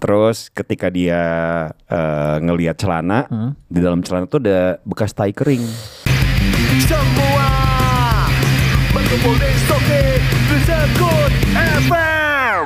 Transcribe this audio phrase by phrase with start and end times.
[0.00, 1.20] Terus ketika dia
[1.84, 3.52] eh, ngelihat celana, Hmm.
[3.68, 5.60] di dalam celana tuh ada bekas tai kering.
[6.82, 7.48] Semua
[8.90, 10.02] berkumpul di Stoke
[10.48, 11.32] Disebut
[11.84, 12.64] FM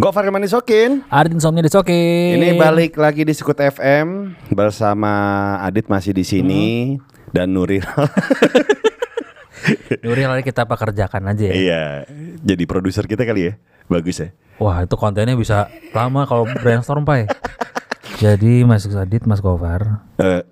[0.00, 1.04] Gofar Manisokin.
[1.06, 2.40] Adit insomnia disokin.
[2.40, 5.12] Ini balik lagi di Sekut FM bersama
[5.60, 6.96] Adit masih di sini
[7.30, 7.84] dan Nuril.
[10.00, 11.54] Nuril nanti kita pekerjakan aja ya.
[11.54, 11.82] iya,
[12.40, 13.52] jadi produser kita kali ya.
[13.90, 14.32] Bagus ya.
[14.56, 17.28] Wah itu kontennya bisa lama kalau brainstorm pak.
[18.22, 20.06] Jadi Mas Adit, Mas Gofar.
[20.16, 20.46] Eh,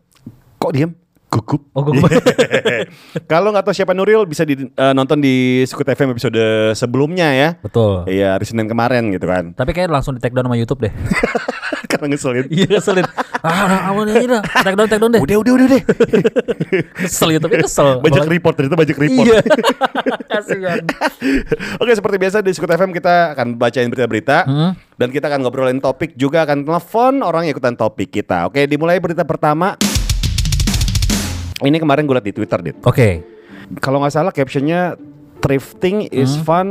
[0.58, 0.99] kok diem?
[1.30, 1.62] Gugup.
[1.72, 1.94] Oh gue
[3.30, 6.42] Kalau nggak tahu siapa Nuril bisa di, eh, nonton di Sekut FM episode
[6.74, 7.48] sebelumnya ya.
[7.56, 8.02] betul.
[8.04, 9.54] Iya, hari Senin kemarin gitu kan.
[9.54, 10.92] Tapi kayak langsung di take down sama YouTube deh.
[11.90, 12.46] Karena ngeselin.
[12.46, 13.06] Iya keselin.
[13.40, 14.42] ah, awalnya aja dah.
[14.62, 15.20] Take down, take down deh.
[15.20, 15.82] Udah, udah, udah deh.
[17.02, 17.98] Kesel YouTube kesel.
[17.98, 19.26] Banyak Apalagi- report ternyata banyak report.
[19.26, 19.40] Iya.
[20.28, 20.78] Kasihan.
[21.78, 24.72] Oke seperti biasa di Sekut FM kita akan bacain berita-berita Hmm.
[24.96, 28.46] dan kita akan ngobrolin topik juga akan telepon orang yang ikutan topik kita.
[28.46, 29.74] Oke dimulai berita pertama.
[31.60, 32.76] Ini kemarin gue liat di Twitter dit.
[32.82, 33.20] Oke.
[33.78, 34.96] Kalau nggak salah captionnya
[35.38, 36.42] thrifting is Hmm.
[36.42, 36.68] fun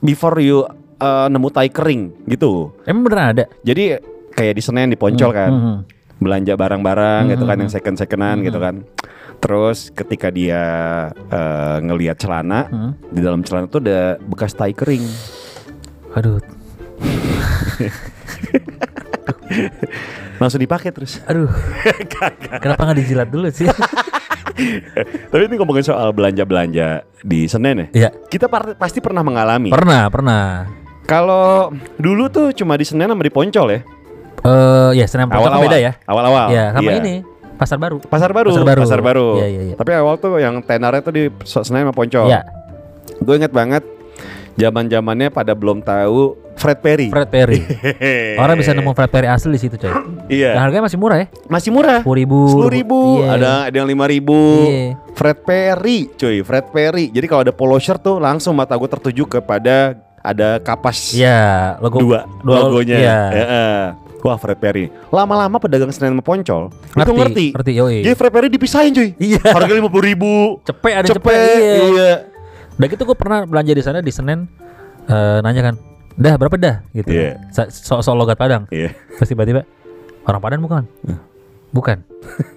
[0.00, 2.74] before you uh, nemu tai kering gitu.
[2.84, 3.44] Emang beneran ada?
[3.62, 3.96] Jadi
[4.32, 5.78] kayak di Senen di Poncol kan Hmm, hmm.
[6.18, 8.46] belanja barang-barang gitu kan yang second secondan Hmm.
[8.46, 8.82] gitu kan.
[9.36, 10.62] Terus ketika dia
[11.12, 12.92] uh, ngelihat celana Hmm.
[13.06, 15.04] di dalam celana tuh ada bekas tai kering.
[16.14, 16.40] Aduh.
[20.36, 21.20] langsung dipakai terus.
[21.24, 21.48] Aduh.
[22.62, 23.68] Kenapa nggak dijilat dulu sih?
[25.30, 27.86] Tapi ini ngomongin soal belanja-belanja di Senen ya.
[27.92, 28.08] Iya.
[28.28, 29.68] Kita pasti pernah mengalami.
[29.70, 30.44] Pernah, pernah.
[31.06, 33.80] Kalau dulu tuh cuma di Senen sama di Poncol ya.
[34.46, 35.92] Eh, ya Senin Poncol kan beda ya.
[36.04, 36.46] Awal-awal.
[36.50, 36.98] Ya, sama Iya.
[37.02, 37.14] ini
[37.56, 37.96] Pasar Baru.
[38.04, 38.50] Pasar baru.
[38.84, 39.28] Pasar Baru.
[39.40, 39.74] Iya, iya, iya.
[39.80, 42.28] Tapi awal tuh yang tenarnya tuh di Senen sama Poncol.
[42.28, 42.44] Iya.
[43.22, 43.82] Gue inget banget
[44.56, 47.06] zaman-zamannya pada belum tahu Fred Perry.
[47.08, 47.60] Fred Perry.
[48.42, 49.92] Orang bisa nemu Fred Perry asli di situ, coy.
[49.92, 50.56] Dan Iya.
[50.56, 51.26] harganya masih murah ya.
[51.46, 52.00] Masih murah.
[52.00, 52.40] Sepuluh ribu.
[52.48, 53.28] Sepuluh ribu, Iya.
[53.30, 54.34] ada ada yang lima ribu.
[54.64, 54.96] Iya.
[55.12, 57.08] Fred Perry, cuy, Fred Perry.
[57.08, 62.02] Jadi kalau ada polo shirt tuh langsung mata gue tertuju kepada ada kapas Iya, logo
[62.02, 62.96] dua, dua logonya.
[62.96, 63.18] Iya.
[63.30, 63.80] Heeh.
[64.18, 64.90] Wah Fred Perry.
[65.08, 67.46] Lama-lama pedagang Senen sama Poncol itu Ngerti, ngerti.
[67.52, 67.96] ngerti, yoi.
[68.02, 69.08] Jadi Fred Perry dipisahin cuy.
[69.14, 69.38] Iya.
[69.46, 70.58] Harga lima puluh ribu.
[70.64, 71.58] Cepet ada cepet, Cepet.
[71.60, 71.74] iya.
[71.84, 72.12] Iya.
[72.74, 74.50] Udah gitu gue pernah belanja di sana di Senen
[75.06, 75.74] eh, nanya kan,
[76.16, 77.08] dah berapa dah gitu.
[77.08, 77.38] Iya.
[77.50, 78.64] Sa- So so logat Padang.
[78.68, 78.92] Iya.
[79.16, 79.62] Terus tiba-tiba
[80.24, 80.84] orang Padang bukan?
[81.70, 82.00] Bukan.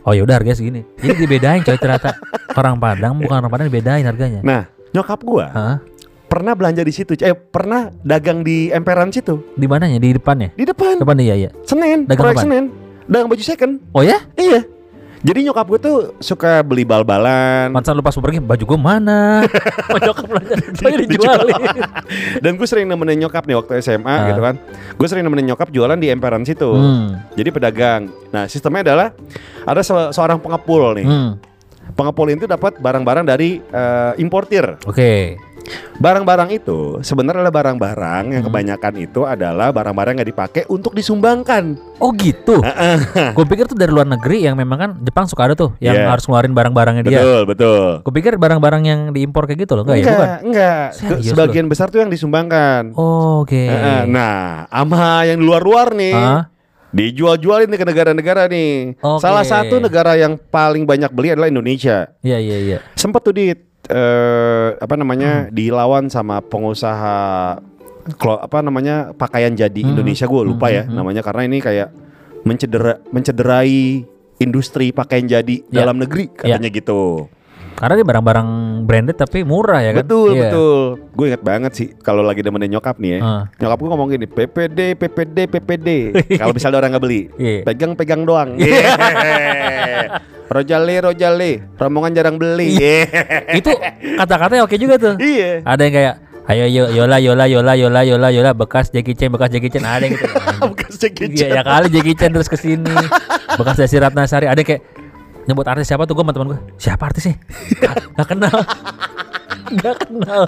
[0.04, 0.82] Oh ya udah harganya segini.
[0.98, 2.16] Jadi dibedain coy ternyata
[2.52, 4.40] orang Padang bukan orang Padang dibedain harganya.
[4.42, 5.78] Nah nyokap gua Hah?
[6.26, 7.14] pernah belanja di situ.
[7.16, 9.44] Eh pernah dagang di emperan situ.
[9.54, 9.98] Di mananya?
[9.98, 10.50] Di depannya?
[10.54, 10.98] Di depan.
[10.98, 11.50] Depan iya iya.
[11.68, 12.08] Senen.
[12.08, 12.46] Dagang proyek apaan?
[12.48, 12.66] Senen.
[13.06, 13.74] Dagang baju second.
[13.92, 14.24] Oh ya?
[14.34, 14.64] Iya.
[15.20, 17.70] Jadi nyokap gue tuh suka beli bal-balan.
[17.70, 19.44] Pantesan lu pas mau pergi baju gue mana?
[20.08, 20.28] Nyokap
[20.74, 21.64] saya dijualin.
[22.44, 24.32] Dan gue sering nemenin nyokap nih waktu SMA Ah.
[24.32, 24.56] gitu kan.
[24.96, 26.72] Gue sering nemenin nyokap jualan di emperan situ.
[26.72, 27.20] Hmm.
[27.34, 28.08] Jadi pedagang.
[28.30, 29.08] Nah sistemnya adalah
[29.64, 31.04] ada se- seorang pengepul nih.
[31.04, 31.32] Hmm.
[31.92, 34.78] Pengepul itu dapat barang-barang dari eh, importir.
[34.84, 35.38] Oke.
[36.00, 38.50] Barang-barang itu sebenarnya adalah barang-barang yang Hmm.
[38.50, 41.78] kebanyakan itu adalah barang-barang yang dipakai untuk disumbangkan.
[42.00, 42.64] Oh gitu.
[43.38, 46.10] Gue pikir tuh dari luar negeri yang memang kan Jepang suka ada tuh yang Iya.
[46.10, 47.20] harus ngeluarin barang-barangnya dia.
[47.22, 47.86] Betul, betul.
[48.02, 50.02] Gue pikir barang-barang yang diimpor kayak gitu loh, enggak ya?
[50.02, 50.16] Bukan.
[50.16, 50.86] Enggak, enggak.
[50.96, 52.96] Serius Sebagian besar tuh yang disumbangkan.
[52.96, 53.68] Oh, Oke.
[53.68, 56.16] Heeh, Nah, ama yang di luar-luar nih.
[56.16, 56.42] Hah?
[56.90, 58.98] Dijual-jualin nih ke negara-negara nih.
[58.98, 59.22] Oke.
[59.22, 62.10] Salah satu negara yang paling banyak beli adalah Indonesia.
[62.20, 62.78] Iya iya iya.
[62.94, 63.54] Sempet tuh di
[63.90, 65.52] eh, apa namanya Hmm.
[65.52, 67.58] dilawan sama pengusaha
[68.12, 69.94] klo- apa namanya pakaian jadi Hmm.
[69.94, 70.98] Indonesia gue lupa Hmm, ya hmm, hmm.
[70.98, 71.90] namanya karena ini kayak
[72.40, 74.06] mencedera mencederai
[74.38, 75.84] industri pakaian jadi Ya.
[75.84, 77.28] dalam negeri katanya gitu.
[77.80, 78.50] Karena dia barang-barang
[78.84, 80.04] branded tapi murah ya kan?
[80.04, 80.42] Betul Iya.
[80.44, 80.80] betul.
[81.16, 83.20] Gue inget banget sih kalau lagi demenin nyokap nih ya.
[83.24, 83.44] Ah.
[83.56, 85.90] Nyokap gue ngomong gini, PPD, PPD, PPD.
[86.44, 87.64] kalau misalnya orang nggak beli, Iya.
[87.64, 88.60] pegang-pegang doang.
[90.50, 92.76] Rojali, Rojali, rombongan jarang beli.
[93.54, 93.72] Itu
[94.18, 95.16] kata-katanya oke juga tuh.
[95.16, 95.64] Iya.
[95.64, 96.16] Ada yang kayak
[96.50, 100.02] Ayo yo yola yola yola yola yola yola bekas Jackie Chan bekas Jackie Chan ada
[100.02, 100.26] yang gitu.
[100.66, 101.50] Bukan Jackie Iya Chan.
[101.54, 102.90] ya kali Jackie Chan terus ke sini
[103.54, 104.82] bekas Desi Ratnasari ada yang kayak
[105.50, 107.36] nyebut artis siapa tuh gue sama teman gue siapa artisnya
[107.82, 108.58] Gak, gak kenal
[109.76, 110.44] gak kenal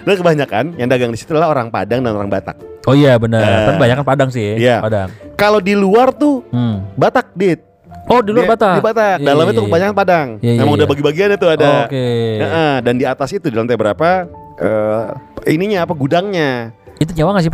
[0.00, 2.54] Dan kebanyakan yang dagang di situ adalah orang Padang dan orang Batak.
[2.86, 3.66] oh iya benar Eh.
[3.66, 4.78] tapi banyak kan Padang sih Iya.
[4.78, 6.94] Padang Kalau di luar tuh hmm.
[6.94, 7.58] Batak dit.
[8.06, 9.16] oh di luar Batak Di Batak.
[9.18, 9.68] Iya, Dalamnya iya, tuh iya.
[9.68, 10.26] kebanyakan Padang.
[10.38, 10.78] Iya, iya, Emang iya.
[10.78, 11.70] udah bagi-bagiannya tuh ada.
[11.84, 12.06] oke
[12.38, 14.08] Heeh, dan di atas itu di lantai berapa
[14.54, 15.04] eh
[15.50, 16.70] ininya apa gudangnya?
[17.02, 17.50] itu nyawa gak sih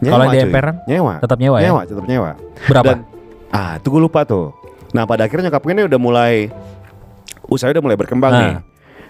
[0.00, 0.74] Nyewa, Kalau di emperan?
[0.88, 1.14] Nyewa.
[1.20, 2.30] tetap nyewa ya Nyewa, tetap nyewa.
[2.64, 2.98] berapa Dan
[3.52, 4.54] ah, itu gue lupa tuh.
[4.90, 6.34] Nah, pada akhirnya nyokap gue ini udah mulai
[7.46, 8.40] usaha udah mulai berkembang Nah.
[8.40, 8.54] nih.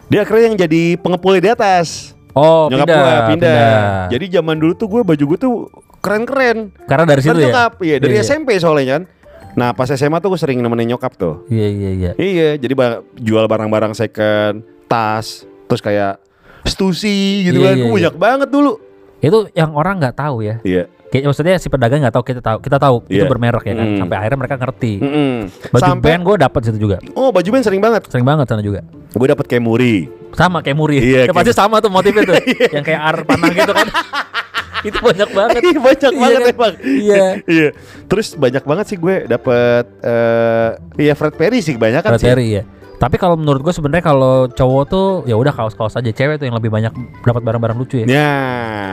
[0.09, 2.13] Dia akhirnya yang jadi pengepul di atas.
[2.31, 3.71] oh nyokap pindah, gue pindah.
[4.09, 5.55] Jadi zaman dulu tuh gue baju gue tuh
[5.99, 6.71] keren-keren.
[6.85, 7.51] Karena dari situ ya.
[7.51, 8.29] nyokap, iya dari Iya, iya.
[8.29, 9.03] SMP soalnya kan.
[9.51, 11.43] Nah pas SMA tuh gue sering nemenin nyokap tuh.
[11.47, 12.11] Iya iya iya.
[12.15, 16.23] Iya, jadi ba- jual barang-barang second, tas, terus kayak
[16.63, 17.75] stusi gitu Iya, kan.
[17.75, 17.95] iya, Gue iya.
[17.99, 18.73] banyak banget dulu.
[19.21, 20.57] Itu yang orang nggak tahu ya.
[20.61, 20.89] Iya.
[21.07, 23.27] Kayak maksudnya si pedagang nggak tahu kita tahu kita tahu itu Iya.
[23.27, 23.85] bermerek ya kan.
[23.85, 23.99] Hmm.
[23.99, 24.93] Sampai akhirnya mereka ngerti.
[24.97, 25.33] Mm-mm.
[25.69, 26.97] Baju Sampai band gue dapat situ juga.
[27.13, 28.03] oh baju band sering banget.
[28.07, 28.81] Sering banget sana juga.
[29.11, 30.07] Gue dapet Kemuri.
[30.31, 30.97] Sama kayak Muri.
[30.97, 32.39] Iya, Ya, kayak- pasti sama tuh motifnya tuh.
[32.75, 33.87] yang kayak ar panah gitu kan.
[34.89, 35.61] itu banyak banget.
[35.61, 36.55] Iya, banyak Iya banget kan?
[36.55, 36.75] emang.
[36.81, 37.25] Iya.
[37.45, 37.69] iya.
[38.07, 42.25] Terus banyak banget sih gue dapet eh iya Fred Perry sih kebanyakan sih.
[42.25, 42.63] Materi ya.
[43.01, 46.57] Tapi kalau menurut gue sebenarnya kalau cowok tuh ya udah kaos-kaos aja cewek tuh yang
[46.61, 46.93] lebih banyak
[47.25, 48.07] dapat barang-barang lucu ya.
[48.07, 48.33] Ya.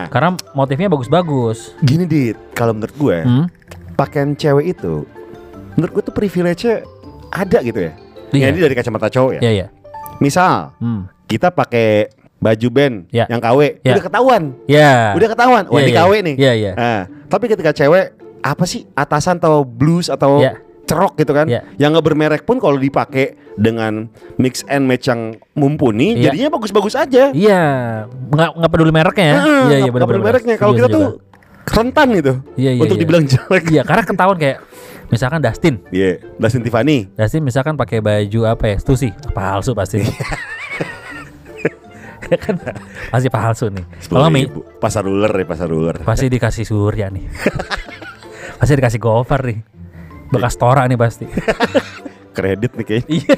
[0.07, 1.75] Karena motifnya bagus-bagus.
[1.83, 3.45] Gini dit, kalau menurut gue Hmm?
[3.93, 5.03] pakaian cewek itu
[5.75, 6.87] menurut gue tuh privilege-nya
[7.27, 7.91] ada gitu ya.
[8.31, 8.47] Iya.
[8.47, 9.41] Ya, ini dari kacamata cowok ya.
[9.43, 9.67] Iya iya.
[10.17, 11.11] Misal Hmm.
[11.27, 12.07] kita pakai
[12.39, 13.27] baju band Ya.
[13.27, 13.91] yang KW, Ya.
[13.91, 14.43] udah ketahuan.
[14.71, 14.91] Ya.
[15.19, 15.63] Udah ketahuan.
[15.67, 15.99] Wah, Iya, ini iya.
[15.99, 16.35] KW nih.
[16.37, 16.71] Iya iya.
[16.73, 20.55] Nah, tapi ketika cewek apa sih atasan atau blues atau Ya.
[20.87, 21.67] cerok gitu kan, Ya.
[21.75, 24.05] yang nggak bermerek pun kalau dipakai dengan
[24.37, 26.31] mix and match yang mumpuni, Iya.
[26.31, 27.33] jadinya bagus-bagus aja.
[27.33, 27.63] Iya,
[28.07, 29.37] nggak nggak peduli mereknya ya.
[29.67, 30.55] Iya iya perlu mereknya.
[30.55, 31.05] Kalau kita tuh
[31.67, 33.03] rentan gitu Iya, iya, untuk iya.
[33.03, 33.63] dibilang jelek.
[33.67, 34.57] Iya, karena ketahuan kayak
[35.09, 35.75] misalkan Dustin.
[35.89, 37.09] Iya, Dustin Tiffany.
[37.11, 38.75] Dustin misalkan pakai baju apa ya?
[38.77, 39.09] Stussy.
[39.33, 40.05] Palsu pasti.
[42.27, 42.59] Ya kan
[43.07, 43.87] pasti palsu nih.
[44.11, 44.51] Kalau Mi,
[44.83, 45.95] pasar ruler ya pasar ruler.
[46.03, 47.23] pasti dikasih Surya nih.
[48.59, 49.63] pasti dikasih Gofar nih.
[50.27, 51.23] Bekas Tora nih pasti.
[52.37, 53.09] Kredit nih kayaknya.
[53.17, 53.35] Iya.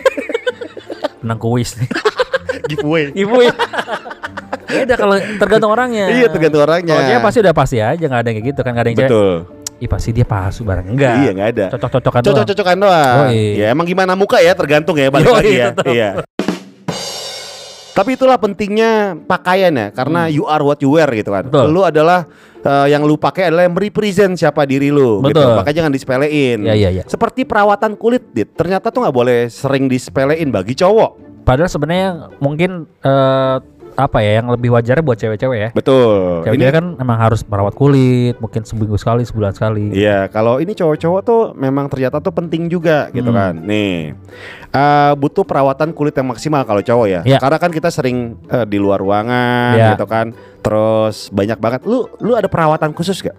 [1.24, 1.88] Menang kuis nih.
[2.69, 3.16] Giveaway.
[3.16, 3.54] Ibu ya.
[4.69, 6.12] Beda kalau tergantung orangnya.
[6.12, 6.94] Iya, tergantung orangnya.
[6.94, 9.00] Kalau dia pasti udah pasti aja nggak ada yang kayak gitu kan nggak ada yang.
[9.07, 9.31] Betul.
[9.80, 11.16] Ih pasti dia palsu barang enggak.
[11.24, 11.66] Iya nggak ada.
[11.72, 12.36] Cocok-cocokan doang.
[12.36, 13.16] Cocok-cocokan doang.
[13.31, 13.63] Yoi.
[13.63, 15.72] Ya emang gimana muka ya tergantung ya balik lagi ya.
[15.72, 15.88] tetap.
[15.88, 16.10] Iya.
[18.00, 21.51] Tapi itulah pentingnya pakaian ya karena you are what you wear gitu kan.
[21.51, 21.51] Hmm.
[21.51, 21.68] Betul.
[21.75, 22.24] Lu adalah
[22.63, 25.36] eh, yang lu pakai adalah yang merepresent siapa diri lu gitu.
[25.36, 25.60] Betul.
[25.60, 26.63] Makanya jangan disepelein.
[26.63, 27.04] Iya, iya, iya.
[27.04, 28.56] Seperti perawatan kulit, Dit.
[28.56, 31.44] Ternyata tuh nggak boleh sering disepelein bagi cowok.
[31.44, 33.56] Padahal sebenarnya mungkin eh,
[34.00, 35.69] apa ya yang lebih wajarnya buat cewek-cewek ya.
[35.75, 36.48] Betul.
[36.48, 39.92] Cewek Ini- kan emang harus merawat kulit, mungkin seminggu sekali, sebulan sekali.
[39.92, 43.36] Iya, kalau ini cowok-cowok tuh memang ternyata tuh penting juga gitu Hmm.
[43.36, 43.54] kan.
[43.60, 44.16] Nih,
[44.72, 47.22] eh, butuh perawatan kulit yang maksimal kalau cowok ya.
[47.28, 47.38] Iya.
[47.44, 50.00] Karena kan kita sering eh, di luar ruangan Iya.
[50.00, 50.31] gitu kan.
[50.63, 51.84] Terus banyak banget.
[51.84, 53.36] Lu lu ada perawatan khusus gak?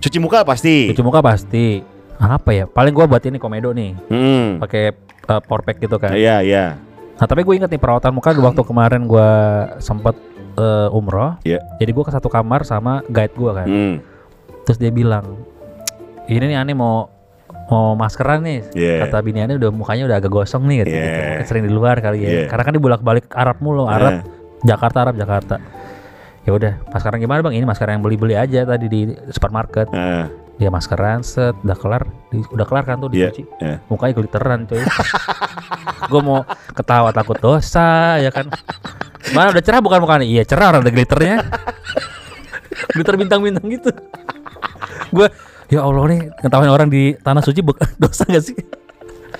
[0.00, 0.88] Cuci, muka pasti.
[0.90, 1.84] Cuci muka pasti.
[2.16, 2.64] Apa ya?
[2.66, 4.58] Paling gua buat ini komedo nih, Hmm.
[4.58, 4.96] pakai
[5.28, 6.16] eh, power pack gitu kan.
[6.16, 6.80] Iya, iya.
[7.18, 9.30] Nah tapi gue inget nih perawatan muka waktu kemarin gua
[9.82, 10.14] sempet
[10.54, 11.34] eh, umroh.
[11.42, 11.58] Iya.
[11.82, 13.66] Jadi gua ke satu kamar sama guide gua kan.
[13.66, 13.94] Hmm.
[14.62, 15.24] Terus dia bilang,
[16.30, 17.10] ini nih aneh mau
[17.68, 18.60] mau maskeran nih.
[18.72, 18.94] Iya.
[19.06, 20.94] Kata bini aneh udah mukanya udah agak gosong nih gitu.
[20.94, 21.02] Iya.
[21.04, 22.28] Mungkin Sering di luar kali ya.
[22.28, 22.42] Iya.
[22.48, 24.22] Karena kan dia bolak-balik Arab mulu, Arab Nah.
[24.64, 25.56] Jakarta Arab Jakarta.
[26.46, 27.60] Ya udah, maskeran gimana bang?
[27.60, 29.92] Ini maskeran yang beli-beli aja tadi di supermarket.
[29.92, 33.46] Nah, Dia maskeran set, udah kelar, di- udah kelar kan tuh dicuci.
[33.58, 33.78] iya.
[33.86, 34.82] Mukanya glitteran coy.
[36.10, 36.42] Gue mau
[36.74, 38.50] ketawa takut dosa ya kan.
[39.30, 40.26] Mana udah cerah bukan mukanya?
[40.26, 41.36] Iya cerah orang ada glitternya.
[42.94, 43.90] Glitter bintang-bintang gitu.
[45.10, 45.30] Gue
[45.68, 47.60] ya Allah nih ngetawain orang di tanah suci
[48.02, 48.56] dosa gak sih?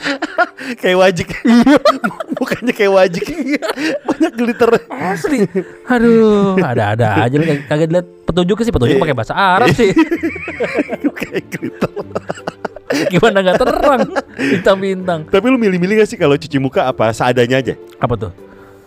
[0.81, 1.29] kayak wajik.
[2.39, 3.25] Bukannya kayak wajik.
[4.05, 4.71] Banyak glitter.
[4.89, 5.45] Asli.
[5.85, 9.03] Aduh, ada-ada aja lu kag- kagak lihat petunjuknya sih, petunjuk Iya.
[9.03, 9.91] pakai bahasa Arab sih.
[11.19, 11.91] kayak glitter.
[13.09, 14.01] Gimana nggak terang
[14.35, 15.21] bintang-bintang.
[15.27, 17.75] Tapi lu milih-milih gak sih kalau cuci muka apa seadanya aja?
[18.01, 18.33] Apa tuh?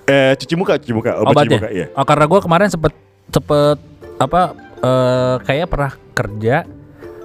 [0.03, 1.15] Eh, cuci muka, cuci muka.
[1.15, 1.57] Obat cuci Obatnya?
[1.59, 1.85] muka, iya.
[1.93, 2.93] Oh, karena gue kemarin sempet
[3.29, 3.77] sempet
[4.17, 4.41] apa
[4.77, 6.65] eh kayak pernah kerja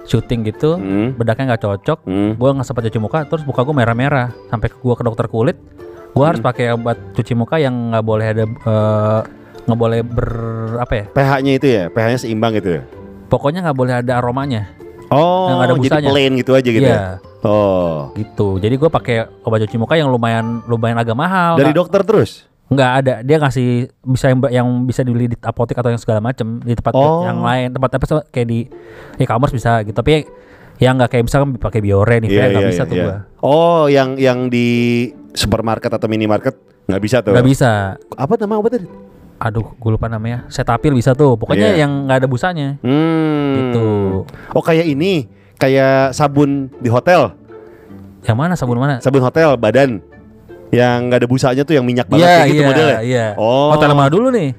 [0.07, 1.13] syuting gitu, Hmm.
[1.13, 1.99] bedaknya nggak cocok.
[2.01, 2.31] Hmm.
[2.33, 4.31] Gue nggak sempat cuci muka, terus muka gue merah-merah.
[4.47, 5.59] Sampai gue ke dokter kulit,
[6.09, 6.47] gue harus Hmm.
[6.47, 9.19] pakai obat cuci muka yang nggak boleh ada eh,
[9.61, 10.27] nggak boleh ber
[10.79, 11.05] apa ya?
[11.11, 12.81] pH-nya itu ya, pH-nya seimbang gitu ya.
[13.27, 14.71] Pokoknya nggak boleh ada aromanya.
[15.07, 16.09] Oh, Yang ada jadi busanya.
[16.09, 16.95] plain gitu aja gitu Iya.
[16.95, 17.11] ya.
[17.39, 18.11] Oh.
[18.13, 18.57] gitu.
[18.57, 21.55] Jadi gue pakai obat cuci muka yang lumayan lumayan agak mahal.
[21.55, 22.46] Dari nggak- dokter terus?
[22.67, 23.13] Nggak ada.
[23.23, 23.67] Dia ngasih
[24.03, 27.23] bisa yang, yang bisa dibeli di apotek atau yang segala macam di tempat Oh.
[27.23, 28.59] yang lain, tempat apa kayak di
[29.17, 29.95] e-commerce bisa gitu.
[29.95, 30.27] Tapi
[30.77, 33.15] yang nggak kayak misalkan pakai Biore nih, Iya, nggak iya, bisa iya, tuh gua.
[33.41, 34.67] Oh, yang yang di
[35.31, 36.53] supermarket atau minimarket
[36.85, 37.33] nggak bisa tuh.
[37.33, 37.71] Nggak bisa.
[38.13, 38.85] Apa nama obatnya?
[39.37, 40.49] Aduh, gue lupa namanya.
[40.49, 41.37] Setapil bisa tuh.
[41.37, 41.85] Pokoknya Iya.
[41.85, 42.81] yang nggak ada busanya.
[42.81, 43.53] Hmm.
[43.53, 43.87] Gitu.
[44.49, 47.37] Oh, kayak ini, kayak sabun di hotel,
[48.25, 48.97] Yang mana sabun mana?
[48.97, 50.01] sabun hotel badan.
[50.67, 52.97] Yang nggak ada busanya tuh yang minyak banget Iya, kayak gitu iya, modelnya.
[53.01, 53.25] iya.
[53.35, 53.71] Oh.
[53.71, 54.49] Hotel mana dulu nih?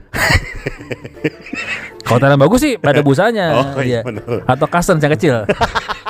[2.09, 3.45] Hotel yang bagus sih ada busanya.
[3.53, 4.41] Oh, iya, bener.
[4.45, 5.45] Atau custom yang kecil.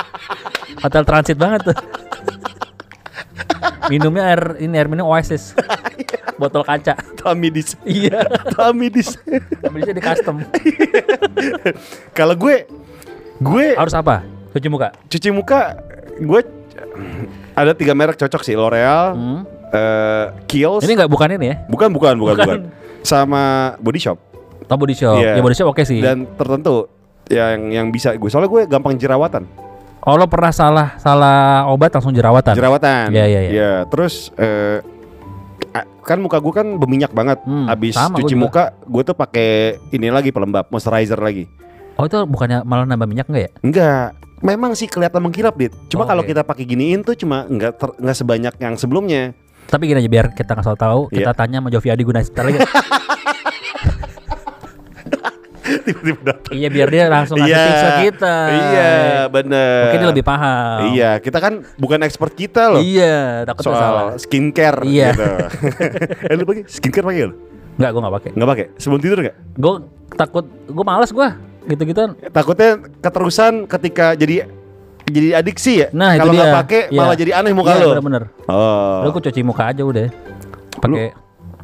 [0.83, 1.77] Hotel transit banget tuh.
[3.89, 5.57] Minumnya air ini air minum Oasis.
[6.39, 6.95] Botol kaca.
[7.19, 7.75] Tamidis.
[7.83, 8.23] Iya.
[8.55, 9.19] Tamidis.
[9.65, 10.45] Bisa di custom.
[12.13, 12.65] Kalau gue
[13.39, 14.23] gue Harus apa?
[14.55, 14.89] Cuci muka.
[15.09, 15.77] cuci muka
[16.17, 16.41] gue
[17.53, 19.41] ada tiga merek cocok sih L'Oreal, Hmm.
[19.71, 21.57] Eh, Kiehl's, Ini nggak bukan ini ya?
[21.67, 22.47] bukan bukan bukan Bukan.
[22.47, 22.61] bukan,
[23.01, 23.43] sama
[23.77, 24.19] Body Shop
[24.65, 25.17] Oh body shop.
[25.17, 25.33] Iya.
[25.33, 25.97] Ya body shop oke sih.
[25.99, 26.93] dan tertentu
[27.27, 29.49] yang yang bisa gue soalnya gue gampang jerawatan,
[29.99, 32.53] Oh lo pernah salah salah obat langsung jerawatan?
[32.53, 33.09] jerawatan.
[33.09, 33.51] Iya, iya, iya.
[33.51, 34.85] Ya, terus eh,
[35.71, 37.41] a- kan muka gue kan berminyak banget.
[37.43, 38.43] Hmm, Abis sama cuci juga.
[38.43, 39.49] muka, gue tuh pakai
[39.89, 41.49] ini lagi pelembab, moisturizer lagi.
[41.95, 43.51] Oh itu bukannya malah nambah minyak enggak ya?
[43.59, 44.07] Enggak,
[44.39, 45.73] memang sih kelihatan mengkilap dit.
[45.89, 46.29] Cuma Oh, kalau oke.
[46.29, 49.33] kita pakai giniin tuh cuma enggak ter- enggak sebanyak yang sebelumnya.
[49.69, 51.37] Tapi gini aja biar kita nggak salah tahu, kita Iya.
[51.37, 52.59] tanya sama Jovi Adi Gunaista lagi.
[55.69, 58.35] Tiba-tiba iya biar dia langsung ngasih tips ke kita.
[58.49, 58.93] Iya,
[59.29, 59.81] bener.
[59.85, 60.79] Mungkin dia lebih paham.
[60.93, 62.81] Iya, kita kan bukan expert kita loh.
[62.81, 64.05] Iya, takutnya Soal salah.
[64.17, 65.09] skincare Iya.
[65.13, 65.29] gitu.
[66.33, 67.35] eh lu pakai skincare pakai lu?
[67.77, 68.31] Enggak, gue nggak pakai.
[68.33, 68.67] Enggak pakai?
[68.77, 69.37] Sebelum tidur enggak?
[69.55, 69.73] Gue
[70.15, 71.29] takut, gue malas gue
[71.69, 72.11] gitu-gituan.
[72.27, 74.49] Takutnya keterusan ketika jadi
[75.11, 75.89] jadi adiksi ya.
[75.91, 76.99] Nah, Kalau nggak pakai Iya.
[76.99, 77.89] malah jadi aneh muka Iya, lu.
[77.97, 78.23] Bener-bener.
[78.47, 79.03] Oh.
[79.05, 80.09] Lu gue cuci muka aja udah.
[80.79, 81.13] Pakai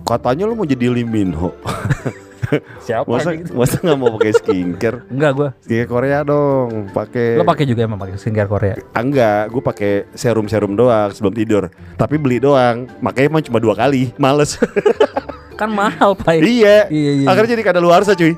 [0.04, 1.56] Katanya lu mau jadi Lee Min Ho.
[2.86, 3.56] siapa masa gitu?
[3.56, 4.98] masa nggak mau pakai skincare?
[5.08, 5.48] Enggak gue.
[5.64, 7.40] Skincare Korea dong, pakai.
[7.40, 8.74] Lo pakai juga emang pakai skincare Korea.
[8.92, 11.72] Ah, Enggak, gue pakai serum-serum doang sebelum tidur.
[11.96, 14.60] Tapi beli doang, makanya emang cuma dua kali, males.
[15.60, 16.42] Kan mahal, Pak.
[16.42, 16.84] iya.
[16.90, 17.26] Iya, iya.
[17.30, 18.34] Akhirnya jadi kada luar cuy.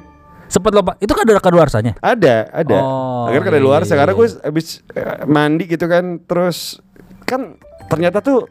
[0.46, 0.96] Sempet lo Pak.
[0.98, 1.92] Itu kan ada kadaluarsanya.
[1.98, 2.76] Ada, ada.
[2.78, 4.18] Oh, Akhirnya iya, luar iya, karena iya.
[4.18, 6.78] gue abis eh, mandi gitu kan, terus
[7.22, 8.46] kan ternyata tuh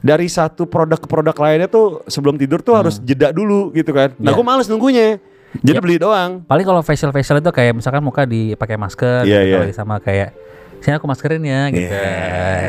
[0.00, 4.14] dari satu produk ke produk lainnya tuh sebelum tidur tuh harus jeda dulu gitu kan.
[4.16, 4.26] Nah, Hmm.
[4.30, 4.34] Iya.
[4.34, 5.08] gue males nunggunya.
[5.48, 5.84] Jadi Yap.
[5.84, 6.44] beli doang.
[6.44, 9.58] Paling kalau facial facial itu kayak misalkan muka dipakai masker, Iya, gitu, iya.
[9.64, 10.36] kali sama kayak
[10.78, 11.88] sini aku maskerin ya, gitu.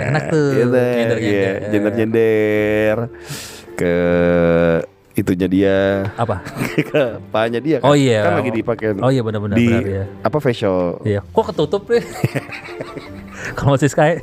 [0.09, 0.47] Enak tuh.
[0.55, 1.17] Gitu, Nyender-nyender.
[1.19, 2.95] iya, nyender-nyender
[3.75, 3.93] ke
[5.19, 5.77] itunya dia
[6.15, 6.39] Apa?
[6.89, 7.03] ke
[7.59, 8.23] dia Oh iya.
[8.23, 10.03] kan lagi dipakai Oh iya benar-benar di benar ya.
[10.21, 11.19] apa facial Iya.
[11.25, 12.03] Kok ketutup nih?
[13.55, 14.19] kalau masih Sky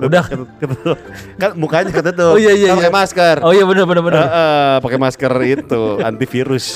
[0.00, 0.24] udah.
[0.24, 0.96] Ketutup.
[1.36, 2.98] kan mukanya ketutup Oh iya, iya, Kan pakai iya.
[2.98, 4.22] masker Oh iya benar benar benar.
[4.24, 6.66] Heeh, pakai masker itu antivirus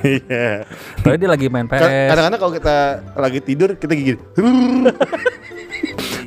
[0.00, 0.64] Iya.
[0.98, 2.08] Tapi dia lagi main Kan- PS.
[2.10, 2.76] kadang-kadang kalau kita
[3.14, 4.14] lagi tidur kita gigi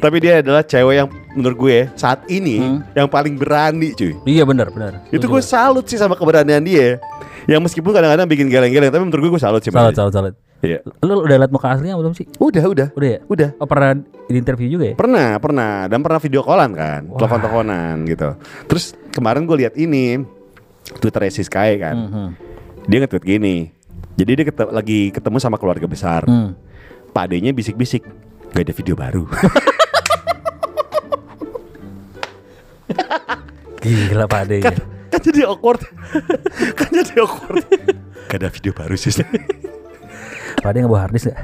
[0.04, 2.80] tapi dia adalah cewek yang menurut gue saat ini Hmm.
[2.94, 5.00] yang paling berani cuy Iya benar benar.
[5.08, 7.00] itu gue salut sih sama keberanian dia
[7.46, 10.36] yang meskipun kadang-kadang bikin geleng-geleng tapi menurut gue gue salut sih salut salut salut.
[10.60, 10.80] Iya.
[11.02, 12.24] Lu udah liat muka aslinya belum sih?
[12.38, 13.20] udah udah Udah ya?
[13.26, 14.96] udah Oh pernah di interview juga ya?
[14.96, 18.30] Pernah, pernah dan pernah video callan kan, telepon-teleponan gitu.
[18.66, 20.24] Terus kemarin gue lihat ini
[21.00, 22.28] Twitter si Sky kan, Mhm.
[22.88, 23.76] dia nge-tweet gini.
[24.16, 26.24] Jadi dia kete- lagi ketemu sama keluarga besar.
[26.24, 26.56] Hmm.
[27.12, 28.08] Pak adenya bisik-bisik,
[28.52, 29.28] gak ada video baru.
[33.84, 34.58] Gila Pak Ade.
[34.64, 34.76] kan,
[35.12, 35.84] kan jadi awkward,
[36.80, 37.64] kan jadi awkward.
[38.32, 39.12] Gak ada video baru sih.
[40.64, 41.38] Pak Ade nggak bawa harddisk gak?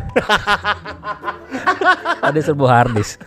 [2.24, 3.20] Pak Ade suruh bawa harddisk.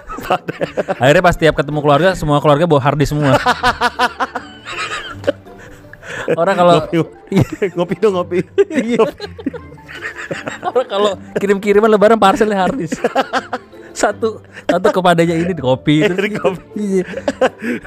[0.97, 3.37] Akhirnya pas tiap ketemu keluarga, semua keluarga bawa harddisk semua.
[6.33, 6.97] Orang kalau ngopi,
[7.77, 8.39] ngopi dong ngopi.
[8.71, 9.05] Iya.
[10.65, 12.97] orang kalau kirim-kiriman lebaran parselnya harddisk.
[13.93, 16.13] Satu satu kepadanya ini di kopi itu.
[16.35, 16.61] Kopi.
[16.75, 17.05] Iya.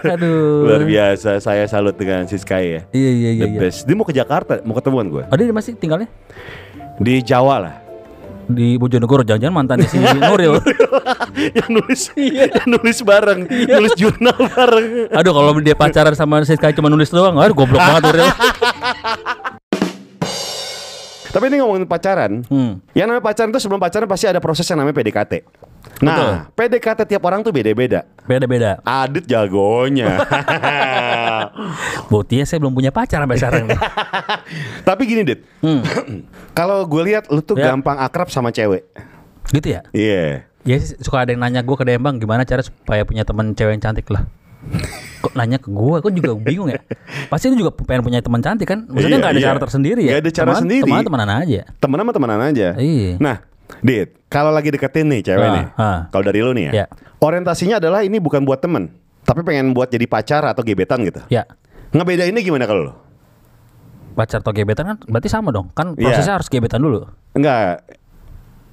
[0.07, 0.63] Aduh.
[0.63, 2.81] Luar biasa, saya salut dengan si Sky ya.
[2.89, 3.43] Iya iya iya.
[3.43, 3.59] The iya.
[3.59, 3.79] best.
[3.83, 5.23] Dia mau ke Jakarta, mau ketemuan gue.
[5.23, 6.07] Oh dia masih tinggalnya
[6.97, 7.75] Di Jawa lah.
[8.45, 10.61] di Bojonegoro jangan-jangan mantannya si Nuril.
[11.51, 12.45] yang nulis Iya.
[12.53, 17.09] yang nulis bareng nulis jurnal bareng Aduh kalau dia pacaran sama si Sky cuma nulis
[17.09, 18.29] doang, aduh goblok banget Nuril.
[21.27, 22.79] tapi ini ngomongin pacaran Hmm.
[22.93, 25.33] yang namanya pacaran itu sebelum pacaran pasti ada proses yang namanya PDKT
[25.97, 28.81] nah PDKT tiap orang tuh beda-beda Beda-beda.
[28.81, 30.17] Adit jagonya
[32.07, 33.65] Buktinya saya belum punya pacar sampai sekarang
[34.87, 35.81] tapi gini Dit Hmm.
[36.57, 37.71] kalau gue lihat lu tuh Ya.
[37.71, 38.85] gampang akrab sama cewek
[39.47, 39.81] Gitu ya?
[39.91, 43.53] iya Ya sih, suka ada yang nanya gue ke Dembang gimana cara supaya punya teman
[43.53, 44.25] cewek yang cantik lah.
[45.21, 46.81] Kok nanya ke gue, gue juga bingung ya.
[47.29, 48.81] Pasti lu juga pengen punya teman cantik kan?
[48.83, 49.47] Maksudnya Iya, nggak ada iya.
[49.47, 50.09] cara tersendiri ya?
[50.09, 50.89] Nggak ada cara Teman- sendiri.
[50.89, 51.61] Teman temenan aja.
[51.77, 53.11] temenan sama temenan aja Iya.
[53.21, 53.37] nah
[53.81, 55.99] Dit kalau lagi deketin nih cewek Ah, nih ah.
[56.09, 56.85] kalau dari lu nih ya Ya.
[57.17, 61.49] orientasinya adalah ini bukan buat temen tapi pengen buat jadi pacar atau gebetan gitu Ya.
[61.91, 62.93] ngebedainnya gimana kalau lu
[64.15, 65.75] Pacar atau gebetan kan berarti sama dong.
[65.75, 66.07] Kan Iya.
[66.07, 67.03] prosesnya harus gebetan dulu.
[67.35, 67.83] Enggak.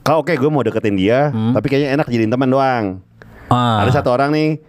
[0.02, 1.50] Kau oke gue mau deketin dia, Hmm.
[1.50, 3.02] tapi kayaknya enak jadiin teman doang.
[3.50, 3.82] Ah.
[3.82, 4.62] Ada satu orang nih,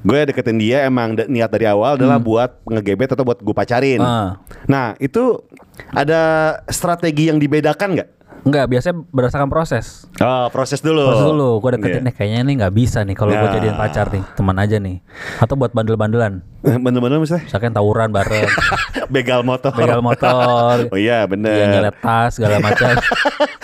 [0.00, 3.96] gue deketin dia emang niat dari awal adalah buat ngegebet atau buat gue pacarin.
[3.96, 4.04] Hmm.
[4.04, 4.30] Ah.
[4.68, 5.40] Nah itu
[5.88, 6.20] ada
[6.68, 8.08] strategi yang dibedakan nggak?
[8.40, 10.08] Enggak, biasanya berdasarkan proses.
[10.16, 11.04] Oh proses dulu.
[11.04, 12.06] Proses dulu, gue deketin Iya.
[12.06, 13.54] nih kayaknya nih nggak bisa nih kalau gue Nah.
[13.54, 14.96] jadiin pacar nih, teman aja nih.
[15.38, 16.40] Atau buat bandel-bandelan.
[16.60, 18.44] Bener-bener misalnya Misalkan tawuran bareng,
[19.14, 19.72] begal motor.
[19.72, 21.50] begal motor, Oh iya bener.
[21.50, 22.92] Iya nyelet tas segala macam,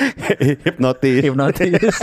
[0.65, 1.21] hipnotis.
[1.23, 1.95] hipnotis.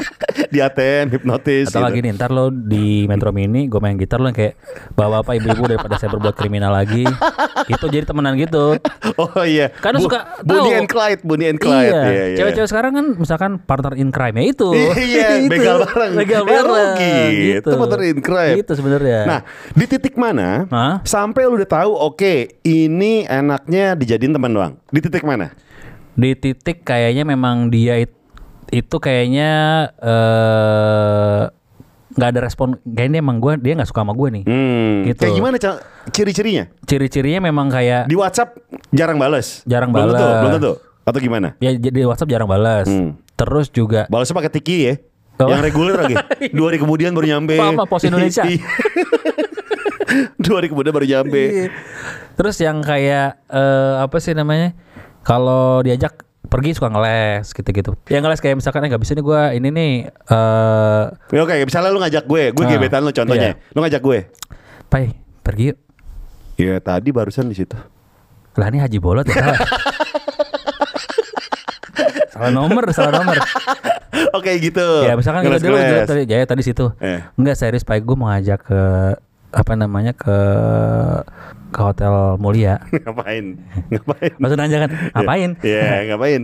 [0.49, 1.65] di ATM hipnotis.
[1.67, 1.87] Atau gitu.
[1.87, 4.53] lagi nih ntar lo di Metro Mini gue main gitar lo yang kayak
[4.93, 7.05] bawa apa ibu-ibu daripada saya berbuat kriminal lagi.
[7.65, 8.77] Itu jadi temenan gitu.
[9.15, 9.73] Oh iya.
[9.73, 10.79] Kadang suka Bonnie tahu.
[10.79, 11.89] and Clyde, Bonnie and Clyde.
[11.89, 12.01] iya.
[12.03, 12.37] Iya, iya.
[12.37, 14.69] Cewek-cewek sekarang kan misalkan partner in crime ya itu.
[14.93, 15.49] Iya, Itu.
[15.49, 16.11] begal bareng.
[16.15, 16.93] Begal Eh, bareng.
[17.31, 17.69] gitu.
[17.73, 18.55] Partner in crime.
[18.59, 19.19] Gitu sebenarnya.
[19.25, 19.39] Nah,
[19.71, 20.65] di titik mana
[21.03, 24.73] Sampai lu udah tahu oke, ini enaknya dijadiin teman doang.
[24.87, 25.51] Di titik mana?
[26.13, 28.13] di titik kayaknya memang dia it-
[28.69, 29.49] itu kayaknya
[29.97, 31.41] eh
[32.13, 34.95] nggak ada respon kayaknya emang gue dia nggak suka sama gue nih Hmm.
[35.03, 35.17] Gitu.
[35.19, 35.55] Kayak gimana
[36.07, 36.63] ciri-cirinya?
[36.85, 38.61] ciri-cirinya memang kayak Di WhatsApp
[38.93, 39.65] jarang bales.
[39.65, 40.37] Jarang belum Tentu, bales.
[40.37, 40.73] belum tentu.
[41.03, 41.57] Atau gimana?
[41.57, 43.17] ya jadi WhatsApp jarang balas Hmm.
[43.33, 44.93] terus juga Balesnya pakai tiki ya.
[45.41, 45.49] Oh.
[45.49, 46.15] Yang reguler lagi.
[46.55, 47.57] Dua hari kemudian baru nyampe.
[47.57, 48.45] Apa, Pos Indonesia?
[50.05, 50.35] Iya.
[50.43, 51.41] Dua hari kemudian baru nyampe.
[51.41, 51.67] Iya.
[52.33, 54.73] terus yang kayak eh, apa sih namanya
[55.21, 59.41] kalau diajak pergi suka ngeles gitu-gitu ya ngeles kayak misalkan eh nggak bisa nih gue
[59.53, 63.57] ini nih eh Ya, Oke, misalnya lu ngajak gue, gue Ah, gebetan lu contohnya.
[63.69, 64.19] Lu ngajak gue.
[64.85, 65.77] pai pergi yuk
[66.55, 67.73] Ya tadi barusan di situ.
[68.53, 69.57] lah ini Haji Bolot ya salah
[72.29, 73.37] salah nomor salah nomor
[74.31, 74.85] Oke gitu.
[75.01, 76.05] ya misalkan kita dulu Ngeles-ngeles.
[76.07, 77.21] tadi Jaya tadi situ Eh.
[77.35, 78.81] enggak serius Pak gue mau ngajak ke
[79.53, 80.37] apa namanya ke
[81.69, 83.57] ke hotel mulia ngapain?
[83.87, 84.31] Ngapain?
[84.35, 86.41] maksud nanya kan ngapain Iya, ngapain?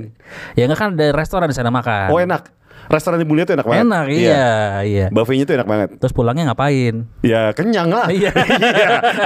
[0.54, 2.56] ya enggak kan ada restoran di sana makan Oh enak.
[2.90, 3.86] Restoran di Mulia tuh enak banget.
[3.86, 4.50] enak iya
[4.82, 5.90] iya Buffetnya tuh enak banget.
[5.98, 8.10] terus pulangnya ngapain Ya kenyang lah.
[8.18, 8.34] Iya.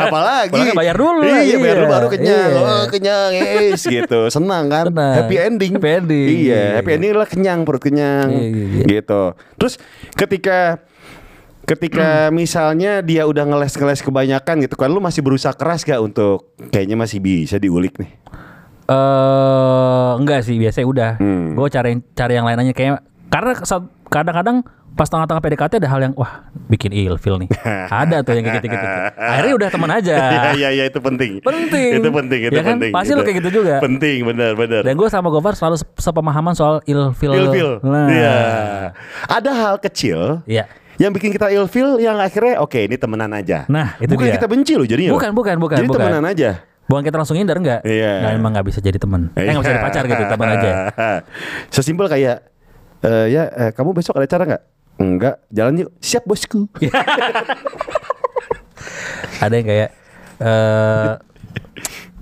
[0.04, 0.52] Apalagi.
[0.52, 1.80] Pulangnya bayar dulu lah, Iya, bayar iya.
[1.80, 2.50] dulu baru kenyang.
[2.50, 2.60] Iya.
[2.60, 4.20] Oh, kenyang, yes gitu.
[4.28, 4.92] Senang kan?
[4.92, 5.16] Senang.
[5.16, 5.72] Happy ending.
[5.76, 6.28] Happy ending.
[6.44, 8.28] Iya, happy ending adalah kenyang, perut kenyang.
[8.32, 8.86] Iya, iya, iya.
[9.00, 9.24] Gitu.
[9.56, 9.74] Terus
[10.14, 10.84] ketika
[11.64, 16.96] ketika misalnya dia udah ngeles-ngeles kebanyakan gitu kan lu masih berusaha keras gak untuk kayaknya
[16.96, 18.12] masih bisa diulik nih.
[18.84, 21.12] Eh enggak sih biasanya udah.
[21.18, 21.56] Hmm.
[21.56, 23.52] Gue cari cari yang lain aja kayak karena
[24.06, 24.58] kadang-kadang
[24.94, 27.50] pas tengah-tengah PDKT ada hal yang wah bikin ilfil nih.
[28.04, 28.86] ada tuh yang kayak gitu-gitu.
[29.16, 30.16] Akhirnya udah teman aja.
[30.30, 31.40] Iya iya iya itu penting.
[31.42, 31.92] Penting.
[31.98, 32.78] Itu penting, itu Ya kan?
[32.78, 32.92] penting.
[32.92, 33.76] Pasti lu Itu kayak gitu juga.
[33.80, 34.82] Penting, benar benar.
[34.84, 37.32] Dan gue sama Gofar selalu se- sepemahaman soal ilfil.
[37.32, 37.70] ilfil.
[37.82, 38.06] Nah.
[38.06, 38.36] Iya.
[39.26, 40.70] Ada hal kecil Iya.
[41.02, 43.66] Yang bikin kita ilfil yang akhirnya oke ini temenan aja.
[43.70, 44.38] Nah, itu bukan dia.
[44.38, 45.12] kita benci loh jadinya.
[45.14, 46.02] Bukan, bukan, bukan, Jadi bukan.
[46.02, 46.50] temenan aja.
[46.84, 47.82] Bukan kita langsung hindar enggak?
[47.88, 48.12] Iya.
[48.22, 49.32] Nah, emang nggak bisa jadi teman.
[49.34, 50.72] Eh nggak bisa jadi pacar gitu, teman aja.
[51.74, 52.38] Sesimpel kayak
[53.02, 54.64] eh, ya eh, kamu besok ada acara nggak?
[55.02, 55.90] Enggak, jalan yuk.
[56.04, 56.70] Siap bosku.
[59.44, 59.90] Ada yang kayak
[60.44, 61.12] eh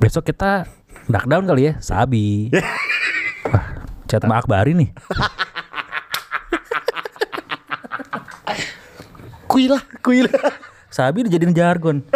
[0.02, 0.66] besok kita
[1.12, 2.50] knockdown kali ya, Sabi.
[3.52, 3.66] Wah,
[4.08, 4.90] chat sama Akbari nih.
[9.52, 10.32] Kuilah, kuilah.
[10.88, 12.08] Sabi dijadiin jargon.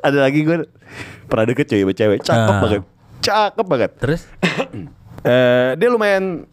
[0.00, 0.66] ada lagi gue
[1.26, 2.60] pernah deket cewek cewek cakep Ah.
[2.60, 2.82] banget.
[3.20, 3.90] Cakep banget.
[3.96, 4.22] Terus
[5.22, 6.46] Eh, dia lumayan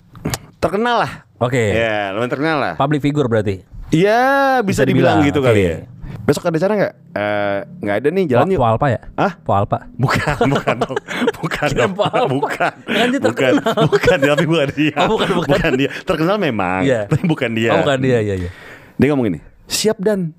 [0.57, 1.29] terkenal lah.
[1.37, 1.53] oke.
[1.53, 2.73] Ya, lumayan terkenal lah.
[2.73, 3.61] Public figure berarti.
[3.89, 5.47] Iya, bisa, Bisa dibilang, dibilang, gitu oke.
[5.47, 5.75] kali ya.
[6.23, 6.93] Besok ada acara nggak?
[7.13, 8.59] Eh, nggak ada nih, jalan Po, yuk.
[8.63, 8.99] Po Alpa ya?
[9.19, 9.33] Hah?
[9.43, 9.77] Po Alpa.
[9.99, 10.97] Bukan, bukan dong.
[11.35, 11.91] Bukan dong.
[11.99, 12.07] apa?
[12.31, 12.73] Bukan.
[12.87, 13.53] Kan dia bukan.
[13.91, 14.95] Bukan, tapi bukan dia.
[15.03, 15.71] Oh, bukan, bukan.
[15.75, 15.89] dia.
[16.07, 17.11] Terkenal memang, Iya.
[17.11, 17.75] tapi bukan dia.
[17.75, 18.49] Oh bukan dia, iya iya.
[18.95, 20.31] Dia ngomong gini, "Siap dan."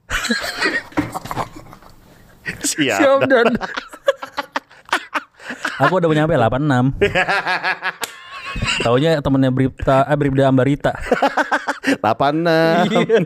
[2.64, 2.98] Siap.
[3.00, 3.46] Siap dan.
[5.84, 6.96] Aku udah nyampe 86.
[8.86, 10.94] Taunya temennya Bripta, eh Bribda Ambarita
[12.00, 13.18] Lapan Iya.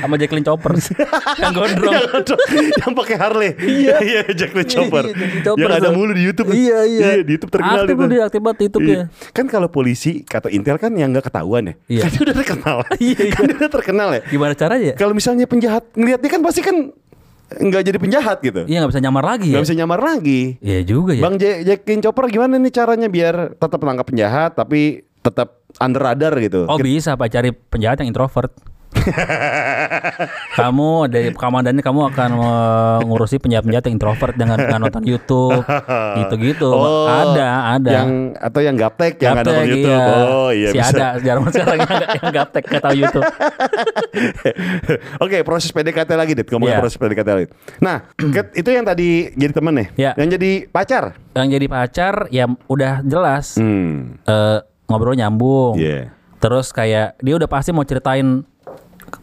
[0.00, 0.72] sama Jacqueline Chopper
[1.42, 1.92] yang gondrong.
[1.92, 3.50] yang, yang pakai Harley.
[3.58, 5.04] Iya, iya Jacqueline Chopper.
[5.12, 6.48] Iya, Chopper yang ada mulu di YouTube.
[6.52, 7.08] Iya, iya.
[7.22, 8.96] di YouTube terkenal Aktif dia, aktif banget YouTube-nya.
[8.96, 9.04] Iya.
[9.32, 11.74] Kan kalau polisi kata Intel kan yang nggak ketahuan ya.
[11.88, 12.02] Iya.
[12.06, 12.76] Kan dia udah terkenal.
[13.02, 13.32] Iya, iya.
[13.34, 14.20] Kan dia udah terkenal ya.
[14.28, 14.92] Gimana caranya?
[14.94, 16.76] Kalau misalnya penjahat ngeliat dia kan pasti kan
[17.52, 18.64] nggak jadi penjahat gitu.
[18.64, 19.60] Iya nggak bisa nyamar lagi ya.
[19.60, 20.40] Nggak bisa nyamar lagi.
[20.64, 21.22] Iya juga ya.
[21.22, 26.32] Bang Jack Jackin Chopper gimana nih caranya biar tetap menangkap penjahat tapi tetap under radar
[26.36, 26.66] gitu.
[26.66, 28.50] Oh bisa pak cari penjahat yang introvert.
[30.52, 32.30] kamu dari komandannya kamu akan
[33.00, 35.64] mengurusi penjahat-penjahat yang introvert dengan, dengan nonton YouTube
[36.18, 36.70] gitu-gitu.
[36.82, 37.90] Oh, ada, ada.
[37.90, 39.96] Yang atau yang gaptek yang ada Gaptek, di YouTube.
[39.96, 40.26] iya.
[40.26, 40.92] Oh iya si bisa.
[40.92, 43.24] ada jarang sekarang yang, yang gaptek tahu YouTube.
[45.24, 46.46] Oke, proses PDKT lagi, Dit.
[46.48, 46.80] Ngomongin Iya.
[46.80, 47.46] proses PDKT lagi.
[47.78, 47.96] Nah,
[48.60, 49.88] itu yang tadi jadi temen nih.
[49.96, 50.10] Iya.
[50.16, 51.04] Yang jadi pacar.
[51.32, 54.20] Yang jadi pacar ya udah jelas Hmm.
[54.22, 54.58] eh,
[54.92, 55.80] ngobrol nyambung.
[55.80, 56.12] Iya.
[56.42, 58.44] Terus kayak dia udah pasti mau ceritain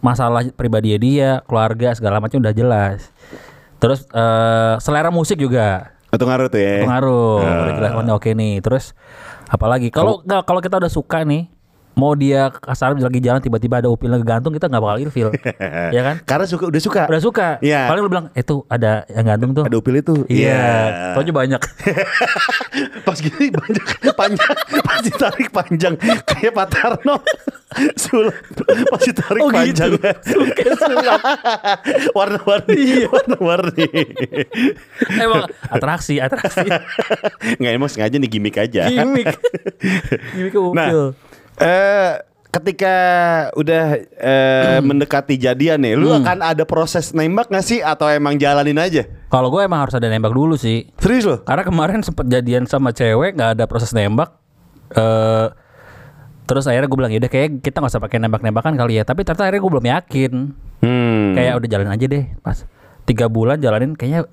[0.02, 3.14] masalah pribadi dia, keluarga segala macam udah jelas.
[3.78, 6.90] Terus eh, selera musik juga Atau ngaruh tuh ya.
[7.46, 7.54] Ya.
[7.70, 8.66] Udah jelas oh, oke nih.
[8.66, 8.98] Terus
[9.46, 11.48] apalagi kalau kalau kita udah suka nih
[12.00, 15.30] mau dia kasar lagi jalan tiba-tiba ada upil gantung kita nggak bakal ilfil
[15.96, 17.02] ya kan Karena suka udah suka.
[17.06, 17.86] udah suka Iya.
[17.86, 20.24] paling lu bilang eh tuh ada yang gantung tuh Ada upil itu.
[20.26, 21.62] iya soalnya banyak
[23.06, 27.18] Pas gini banyak panjang, pasti tarik panjang kayak Pak Tarno.
[27.96, 28.34] Sulap
[28.90, 29.58] pasti tarik Oh, gitu.
[29.58, 29.92] panjang.
[30.76, 31.22] Sulap.
[32.18, 33.08] Warna-warni, Iya.
[33.08, 33.88] warna-warni.
[35.16, 36.66] emang atraksi atraksi
[37.58, 38.86] Nggak emang sengaja nih gimmick aja.
[38.88, 39.34] gimmick
[40.32, 40.90] gimmick upil Nah,
[41.60, 42.12] eh
[42.50, 42.96] ketika
[43.54, 43.86] udah
[44.18, 49.06] eh, mendekati jadian nih, lu akan ada proses nembak gak sih atau emang jalanin aja?
[49.30, 51.38] kalau gue emang harus ada nembak dulu sih Serius lo?
[51.46, 54.34] Karena kemarin sempet jadian sama cewek nggak ada proses nembak.
[54.98, 55.48] eh
[56.50, 59.06] terus akhirnya gue bilang yaudah kayak kita nggak usah pakai nembak-nembakan kali ya.
[59.06, 60.32] Tapi ternyata akhirnya gue belum yakin.
[60.82, 61.38] Hmm.
[61.38, 62.26] Kayak udah jalan aja deh.
[62.42, 62.58] Pas
[63.06, 64.26] tiga bulan jalanin kayaknya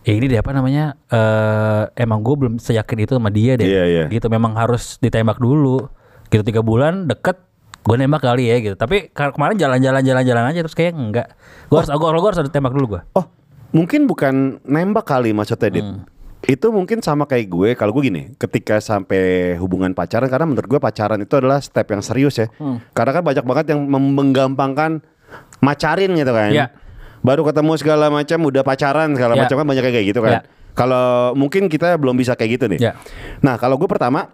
[0.00, 3.68] ya ini deh apa namanya eh emang gue belum seyakin itu sama dia deh.
[3.68, 4.04] Iya, iya.
[4.08, 5.92] Gitu memang harus ditembak dulu.
[6.30, 7.38] Gitu tiga bulan deket
[7.86, 8.74] gue nembak kali ya gitu.
[8.74, 11.28] Tapi kemarin jalan-jalan jalan-jalan aja terus kayak enggak.
[11.70, 13.02] Gue harus gue gue harus ada tembak dulu gue.
[13.14, 13.26] Oh,
[13.70, 15.86] mungkin bukan nembak kali maksudnya, Dit.
[15.86, 16.02] Hmm.
[16.46, 17.68] Itu mungkin sama kayak gue.
[17.74, 22.02] Kalau gue gini, ketika sampai hubungan pacaran, karena menurut gue pacaran itu adalah step yang
[22.02, 22.46] serius ya.
[22.58, 22.78] Hmm.
[22.94, 25.02] Karena kan banyak banget yang menggampangkan
[25.62, 26.50] macarin gitu kan.
[26.50, 26.66] Iya.
[27.22, 29.40] Baru ketemu segala macam, udah pacaran segala Iya.
[29.46, 30.32] macam kan banyak kayak gitu kan.
[30.38, 30.40] Iya.
[30.76, 32.78] Kalau mungkin kita belum bisa kayak gitu nih.
[32.78, 32.92] Iya.
[33.42, 34.30] Nah, kalau gue pertama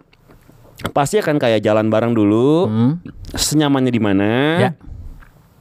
[0.91, 2.93] pasti akan kayak jalan bareng dulu, Hmm.
[3.31, 4.31] senyamannya di mana.
[4.59, 4.71] Ya.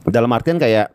[0.02, 0.90] Dalam artian kayak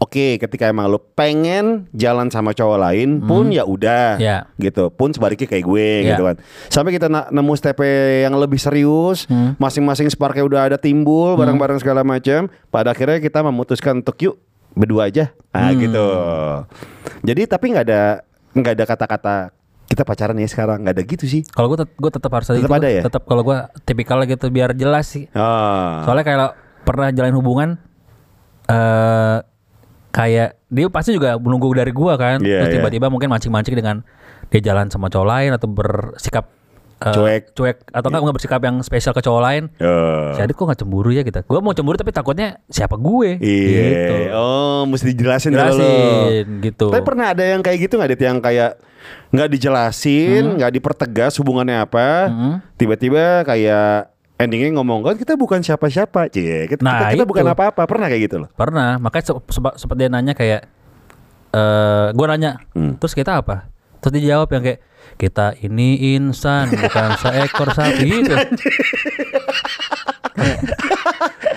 [0.00, 4.48] Oke, ketika emang lo pengen jalan sama cowok lain pun ya udah, Ya.
[4.56, 4.88] gitu.
[4.88, 6.16] Pun sebaliknya kayak gue, Ya.
[6.16, 6.40] gitu kan.
[6.72, 7.84] Sampai kita nemu step
[8.24, 9.60] yang lebih serius, Hmm.
[9.60, 12.48] masing-masing sparknya udah ada timbul, bareng-bareng segala macam.
[12.72, 14.40] Pada akhirnya kita memutuskan untuk yuk
[14.72, 15.84] berdua aja, ah Hmm.
[15.84, 16.06] gitu.
[17.20, 18.02] Jadi tapi nggak ada
[18.56, 19.36] nggak ada kata-kata
[19.90, 21.42] kita pacaran ya sekarang, nggak ada gitu sih.
[21.50, 23.02] Kalau gue tet gue tetap harus ada Tetap itu, ada ya?
[23.02, 25.26] Tetap kalau gue tipikalnya gitu biar jelas sih.
[25.34, 26.06] Ah.
[26.06, 26.48] Soalnya kalau
[26.86, 27.68] pernah jalin hubungan
[28.70, 29.38] eh
[30.10, 32.42] kayak dia pasti juga menunggu dari gua kan.
[32.42, 32.76] Iya, Terus iya.
[32.78, 34.02] tiba-tiba mungkin mancing-mancing dengan
[34.50, 36.50] dia jalan sama cowok lain atau bersikap
[37.00, 37.42] eh, Cuek.
[37.54, 39.62] cuek atau enggak nggak bersikap yang spesial ke cowok lain.
[39.78, 40.30] Eh.
[40.34, 41.46] Si Adit kok nggak cemburu ya kita?
[41.46, 43.38] Gua mau cemburu tapi takutnya siapa gue?
[43.38, 43.82] Iya.
[43.86, 44.14] Gitu.
[44.34, 45.62] Oh, mesti dijelasin dulu.
[45.62, 46.86] Jelasin gitu.
[46.90, 48.22] Tapi pernah ada yang kayak gitu nggak, Dit?
[48.26, 48.70] Yang kayak
[49.30, 52.54] nggak dijelasin, nggak dipertegas hubungannya apa, Hmm.
[52.74, 56.64] tiba-tiba kayak endingnya ngomong kan kita bukan siapa-siapa, cie.
[56.64, 57.84] Kita, Nah, kita, kita bukan apa-apa.
[57.84, 58.48] Pernah kayak gitu loh.
[58.52, 60.64] Pernah, makanya se- sempat sempat dia nanya kayak
[61.50, 62.94] eh gue nanya, Hmm.
[62.96, 63.66] terus kita apa?
[64.00, 64.80] Terus dia jawab yang kayak
[65.20, 68.32] kita ini insan bukan seekor sapi gitu.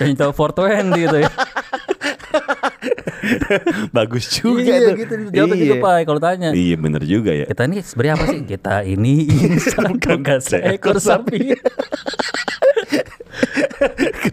[0.04, 1.30] Yang tahu 420 gitu ya.
[3.88, 5.00] Bagus juga iya tuh.
[5.00, 6.52] gitu jawabnya gitu Pak kalau tanya.
[6.52, 7.48] Iya bener juga ya.
[7.48, 8.40] Kita ini sebenarnya apa sih?
[8.44, 9.12] Kita ini
[9.48, 11.40] insan bukan seekor sapi.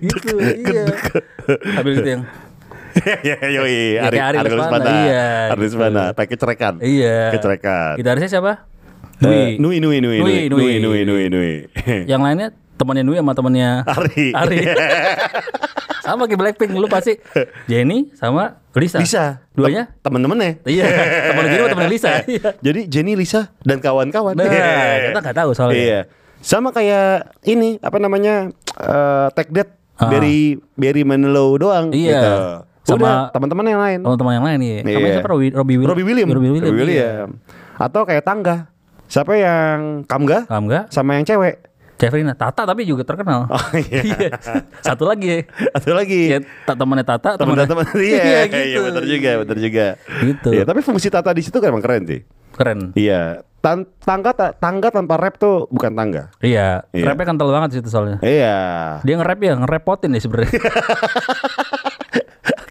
[0.04, 0.84] gitu iya.
[1.80, 2.24] Habis gitu yang
[3.24, 3.96] Iya, yoi.
[3.96, 4.92] Ya, Ari, kayak Ari Ari Lesmana, Lesmana.
[5.00, 5.64] iya, Ari gitu.
[5.64, 6.04] Lesmana.
[6.12, 6.74] Pakai kecerekan.
[6.84, 7.32] iya.
[7.32, 7.96] Kecerekan.
[7.96, 8.68] Gitarisnya siapa?
[9.22, 10.74] Eh, Nui, Nui, Nui, Nui, Nui, Nui, Nui.
[10.80, 11.52] Nui, Nui, Nui.
[12.06, 14.26] Yang lainnya temannya Nui sama temannya Ari.
[14.34, 14.58] Ari.
[16.02, 17.22] sama kayak Blackpink lu pasti
[17.66, 18.98] Jenny sama Lisa.
[18.98, 19.26] Lisa.
[19.54, 19.94] Duanya?
[20.02, 20.66] Temen-temennya.
[20.66, 20.86] Iya,
[21.30, 22.12] teman Jenny sama teman Lisa.
[22.32, 22.50] Iya.
[22.58, 24.34] Jadi Jenny, Lisa, dan kawan-kawan.
[24.34, 24.50] Nah,
[25.06, 25.78] kita nggak tahu soalnya.
[25.78, 26.00] Iya.
[26.42, 28.50] Sama kayak ini apa namanya?
[28.74, 29.70] eh Take That
[30.02, 30.10] Ah.
[30.10, 32.10] Berry Berry Manilow doang Iya.
[32.10, 32.34] gitu.
[32.90, 34.00] Sama- teman-teman yang lain.
[34.02, 34.78] Teman-teman yang lain iya.
[34.82, 35.14] Namanya Iya.
[35.14, 35.30] siapa?
[35.30, 35.88] Robbie, Robbie William.
[35.88, 36.28] Robbie William.
[36.34, 36.82] Robbie.
[36.82, 37.28] William.
[37.78, 38.71] Atau kayak tangga.
[39.12, 40.84] Siapa yang Kamga nggak?
[40.88, 41.68] sama yang cewek?
[42.00, 43.46] Jeffrey Tata tapi juga terkenal.
[43.46, 44.32] Oh iya.
[44.88, 45.38] Satu lagi ya.
[45.76, 46.32] Atau lagi.
[46.32, 48.58] Ya, temannya Tata, Teman-teman iya, iya, gitu.
[48.58, 49.86] iya benar juga, benar juga.
[50.24, 50.50] Gitu.
[50.56, 52.24] Iya, tapi fungsi Tata di situ kan emang keren sih.
[52.56, 52.96] Keren.
[52.96, 53.46] Iya.
[53.62, 56.34] Tan tangga ta- tangga tanpa rap tuh bukan tangga.
[56.42, 57.06] Iya, Iya.
[57.06, 58.18] rapnya kental banget sih itu soalnya.
[58.24, 58.58] Iya.
[59.06, 60.58] Dia nge-rap ya, ngerepotin nih sebenarnya.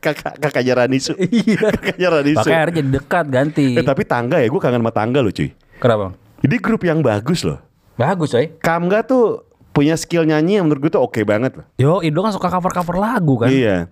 [0.00, 1.12] Kakak kakaknya Ranisu.
[1.14, 1.70] Iya.
[1.70, 2.38] kakaknya Ranisu.
[2.40, 3.66] Makanya akhirnya jadi dekat ganti.
[3.76, 5.52] Eh, tapi tangga ya, gue kangen sama tangga loh cuy.
[5.78, 6.16] Kenapa?
[6.40, 7.60] Jadi grup yang bagus loh.
[7.94, 8.48] Bagus coy.
[8.58, 11.66] Kamga tuh punya skill nyanyi yang menurut gue tuh oke banget loh.
[11.76, 13.48] Yo, Indo kan suka cover-cover lagu kan.
[13.52, 13.88] Iya.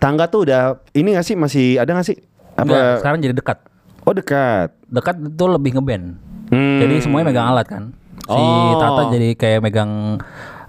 [0.00, 2.16] Tangga tuh udah ini gak sih masih ada gak sih?
[2.56, 2.64] Apa?
[2.64, 3.58] Enggak, sekarang jadi dekat.
[4.04, 4.68] Oh dekat.
[4.88, 6.16] Dekat itu lebih ngeband.
[6.48, 6.78] Hmm.
[6.80, 7.84] Jadi semuanya megang alat kan.
[8.24, 8.80] Si Oh.
[8.80, 10.16] Tata jadi kayak megang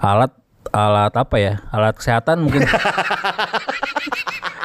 [0.04, 0.32] alat
[0.75, 1.54] alat apa ya?
[1.71, 2.67] Alat kesehatan mungkin.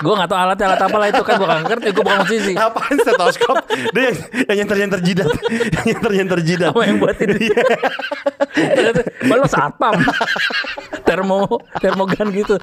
[0.00, 2.52] gue gak tahu alatnya alat apa lah itu kan gue gak ngerti gue bukan musisi
[2.56, 3.56] Apaan stetoskop?
[3.90, 5.28] Dia yang, yang nyenter-nyenter jidat.
[5.50, 6.70] yang nyenter-nyenter jidat.
[6.70, 7.38] apa yang buat ini
[8.50, 9.94] Ternyata, malah satpam
[11.02, 12.56] termo termogan gitu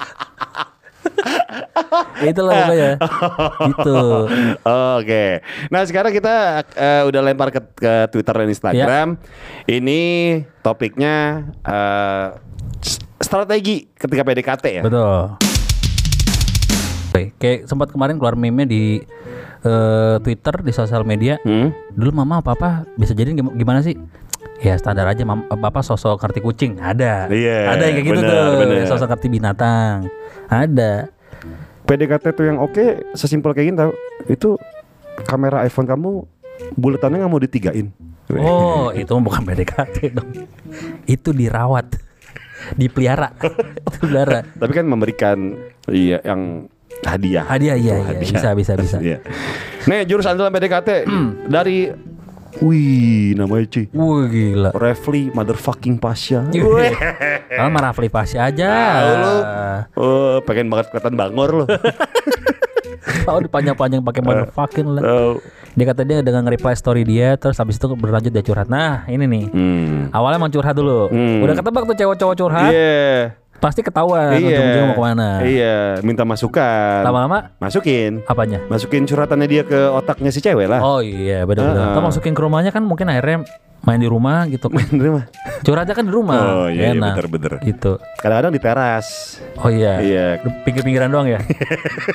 [2.18, 2.90] ya itulah pokoknya
[3.64, 3.96] gitu
[4.98, 5.24] Oke.
[5.68, 6.34] Nah sekarang kita
[6.68, 9.08] eh, udah lempar ke, ke Twitter dan Instagram.
[9.64, 10.00] Ini
[10.60, 11.14] topiknya
[11.60, 12.26] eh,
[12.78, 14.82] s- strategi ketika PDKT ya.
[14.82, 15.38] Betul.
[17.18, 19.02] Oke, kayak sempat kemarin keluar meme di
[19.60, 21.34] eh, Twitter di sosial media.
[21.42, 21.74] Hmm?
[21.90, 23.98] Dulu mama papa bisa jadi gim- gimana sih?
[24.58, 27.26] Ya standar aja mam, papa sosok karti kucing ada.
[27.26, 28.50] Iya, ada yang kayak gitu bener, tuh.
[28.58, 28.76] bener.
[28.86, 30.06] Sosok karti binatang.
[30.46, 31.10] Ada.
[31.84, 33.92] PDKT tuh yang oke sesimpel kayak gini tau.
[34.26, 34.58] Itu
[35.24, 36.10] kamera iPhone kamu
[36.74, 37.90] buletannya nggak mau ditigain.
[38.30, 40.30] Oh, itu bukan PDKT dong.
[41.02, 41.96] Itu dirawat.
[42.74, 43.32] Dipelihara.
[43.94, 44.44] Dipelihara.
[44.44, 45.38] Tapi kan memberikan
[45.88, 46.68] iya yang
[47.04, 47.44] hadiah.
[47.46, 48.06] Hadiah iya, iya.
[48.06, 48.20] hadiah.
[48.22, 48.96] bisa bisa bisa.
[48.98, 49.18] Iya.
[49.86, 51.46] Nih jurus andalan PDKT Hmm.
[51.46, 51.92] dari
[52.58, 54.70] Wih namanya cuy Wah gila.
[54.74, 58.70] Refli motherfucking Pasha Kalau mah Rafli Pasha aja.
[58.98, 59.36] Tahu lu.
[59.94, 61.64] Oh pengen banget kelihatan bangor lo
[63.28, 65.02] Tahu dipanjang-panjang pakai motherfucking lah.
[65.76, 68.66] Dia kata dia dengan reply story dia terus habis itu berlanjut dia curhat.
[68.66, 69.44] Nah, ini nih.
[69.52, 69.98] Hmm.
[70.10, 71.12] Awalnya mau curhat dulu.
[71.12, 71.44] Hmm.
[71.44, 72.72] Udah ketebak tuh cewek-cowok curhat.
[72.72, 75.28] Iya Pasti ketahuan Iya ujung-ujungnya mau ke mana.
[75.42, 78.62] Iya Minta masukan Lama-lama Masukin apanya?
[78.70, 81.90] Masukin curhatannya dia ke otaknya si cewek lah Oh iya benar-benar.
[81.90, 81.90] Ah.
[81.94, 83.42] Atau masukin ke rumahnya kan mungkin akhirnya
[83.88, 84.68] main di rumah gitu.
[84.68, 85.24] Bener mah
[85.58, 86.38] Curhatnya kan di rumah.
[86.38, 87.16] Oh iya, iya Enak.
[87.16, 87.96] bener-bener Gitu.
[88.20, 89.06] Kadang-kadang di teras
[89.56, 89.96] Oh iya.
[89.98, 90.24] Iya
[90.62, 91.40] Pinggir-pinggiran doang ya.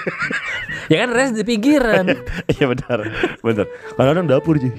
[0.91, 2.05] ya kan rest di pinggiran.
[2.47, 2.99] Iya benar
[3.41, 4.71] Bener Kadang-kadang dapur cuy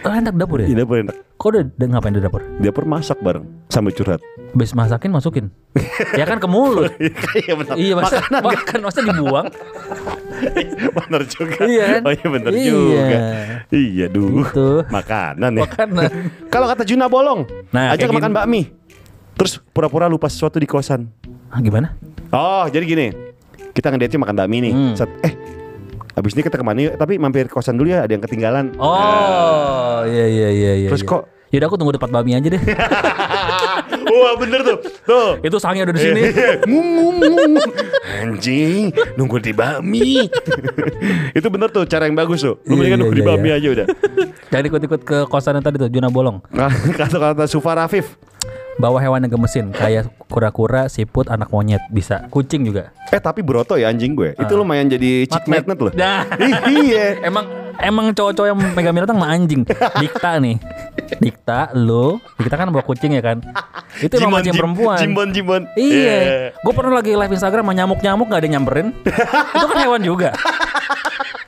[0.00, 0.66] Oh, enak dapur ya?
[0.66, 2.42] Iya dapur enak Kok udah, udah ngapain di dapur?
[2.58, 5.46] Dapur masak bareng Sambil curhat Habis masakin masukin.
[6.18, 6.90] ya kan ke mulut.
[7.38, 9.46] Iya benar iya masa Makanan kan makan masa dibuang.
[10.98, 12.00] Bener juga Iya kan?
[12.02, 12.66] Oh iya bener Iya.
[12.66, 13.18] juga
[13.70, 14.68] Iya duh Gitu.
[14.90, 16.10] Makanan ya Makanan.
[16.48, 18.38] Kalau kata Juna bolong Nah, Ajak makan gini.
[18.38, 18.60] bakmi
[19.34, 21.10] Terus pura-pura lupa sesuatu di kosan
[21.46, 21.92] Ah, gimana?
[22.30, 23.06] Oh jadi gini
[23.70, 24.94] Kita ngedate makan bakmi nih Hmm.
[24.94, 25.34] Set, Eh
[26.12, 28.72] Abis ini kita ke mana yuk Tapi mampir ke kosan dulu ya Ada yang ketinggalan
[28.76, 30.88] Oh, iya iya iya iya.
[30.88, 31.10] Terus iya.
[31.10, 32.62] kok Yaudah aku tunggu depan bakmi aja deh.
[34.10, 36.22] Wah bener tuh Tuh Itu sangnya udah di sini.
[36.66, 37.54] Ngung, ngung.
[38.22, 40.26] Anjing Nunggu di bakmi
[41.38, 43.54] Itu bener tuh Cara yang bagus tuh Lu Iya, mendingan iya, nunggu di iya, iya.
[43.58, 43.86] aja udah
[44.50, 46.42] Jangan ikut-ikut ke kosan yang tadi tuh Juna Bolong.
[46.98, 48.18] Kata-kata Sufa Rafif
[48.80, 52.24] Bawa hewan yang gemesin kayak kura-kura, siput, anak monyet bisa.
[52.26, 52.96] Kucing juga.
[53.06, 56.24] Eh tapi broto ya anjing gue Itu lumayan jadi chick magnet loh Nah.
[56.70, 57.44] Iya emang
[57.76, 59.62] emang cowok-cowok yang megang binatang mah anjing.
[59.98, 60.56] Dikta nih.
[61.16, 63.44] Dikta lo, Dikta kan bawa kucing ya kan.
[63.98, 64.96] Itu emang mancing Jim- perempuan.
[64.96, 68.88] Jimbon Jimbon Iya, gue pernah lagi live Instagram sama nyamuk-nyamuk gak ada yang nyamperin.
[69.54, 70.30] itu kan hewan juga.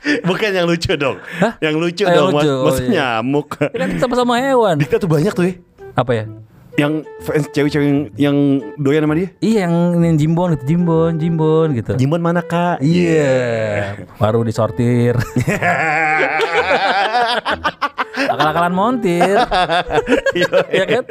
[0.03, 1.55] Bukan yang lucu dong Hah?
[1.63, 2.51] Yang lucu yang dong lucu.
[2.59, 2.91] Mas, Oh, iya.
[2.91, 4.75] nyamuk Ya kan sama-sama hewan.
[4.75, 5.53] Dikta tuh banyak tuh ya
[5.95, 6.25] Apa ya?
[6.73, 8.37] Yang fans cewek-cewek yang, yang
[8.81, 11.93] doyan sama dia Iya yang ini jimbon gitu, jimbon, jimbon gitu.
[11.93, 12.81] Jimbon mana kak?
[12.81, 15.13] Iya, baru disortir.
[18.33, 19.37] Akal-akalan montir.
[20.73, 21.03] Iya kan?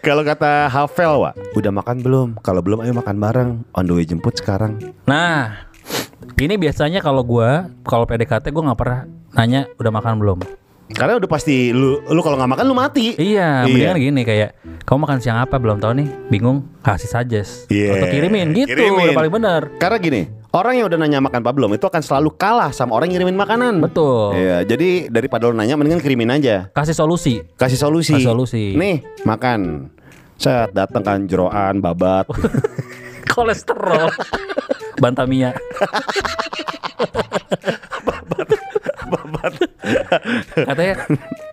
[0.00, 2.28] Kalau kata Havel, Wak, udah makan belum?
[2.40, 3.50] Kalau belum, ayo makan bareng.
[3.76, 4.80] On the way jemput sekarang.
[5.04, 5.68] Nah,
[6.40, 9.00] ini biasanya kalau gua kalau PDKT gua nggak pernah
[9.36, 10.38] nanya udah makan belum.
[10.92, 13.12] Karena udah pasti lu, lu kalau nggak makan lu mati.
[13.16, 14.48] Iya, mendingan gini kayak
[14.84, 17.96] kamu makan siang apa belum tahu nih, bingung kasih suggest Iya.
[17.96, 19.08] atau kirimin gitu, Kirimin.
[19.08, 19.60] udah paling benar.
[19.76, 23.08] Karena gini, orang yang udah nanya makan apa belum itu akan selalu kalah sama orang
[23.08, 23.72] yang ngirimin makanan.
[23.80, 24.36] Betul.
[24.36, 26.68] Iya, jadi daripada lu nanya mendingan kirimin aja.
[26.70, 27.40] Kasih solusi.
[27.56, 28.12] Kasih solusi.
[28.12, 28.62] Kasih solusi.
[28.76, 29.88] Nih, makan.
[30.36, 32.26] Set datang kan jeroan, babat.
[33.32, 34.10] Kolesterol.
[35.02, 35.56] Bantamia.
[40.68, 40.94] Katanya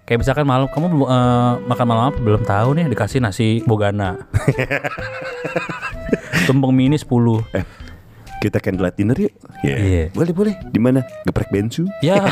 [0.03, 4.19] kayak misalkan malam kamu belum eh, makan malam apa belum tahu nih dikasih nasi bogana.
[6.47, 7.05] Tumpeng mini 10.
[7.53, 7.65] eh,
[8.39, 9.33] kita candlelight dinner yuk.
[9.61, 9.75] Iya.
[9.77, 10.03] Iya.
[10.11, 10.53] Boleh, boleh.
[10.65, 11.05] Di mana?
[11.23, 11.85] Geprek bensu.
[12.01, 12.23] Ya.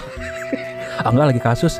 [0.97, 1.77] Ah, enggak lagi kasus.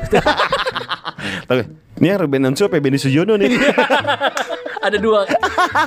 [1.50, 1.66] Oke.
[1.98, 3.50] Ini yang Ruben Onsu apa Benny Sujono nih?
[4.78, 5.26] ada dua.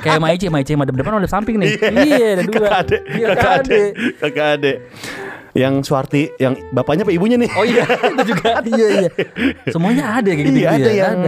[0.03, 1.79] Kayak Maici, Maici madep depan madep samping nih.
[1.79, 2.67] Iya, ada dua.
[2.67, 3.81] Kakak ade, Iya, kakak ade.
[4.19, 4.73] kakak ade.
[5.51, 7.51] Yang Suarti, yang bapaknya apa ibunya nih?
[7.53, 8.63] Oh iya, itu juga.
[8.71, 9.09] iya, iya.
[9.67, 10.57] Semuanya ada kayak gitu.
[10.57, 11.07] iya ada ya.
[11.11, 11.19] yang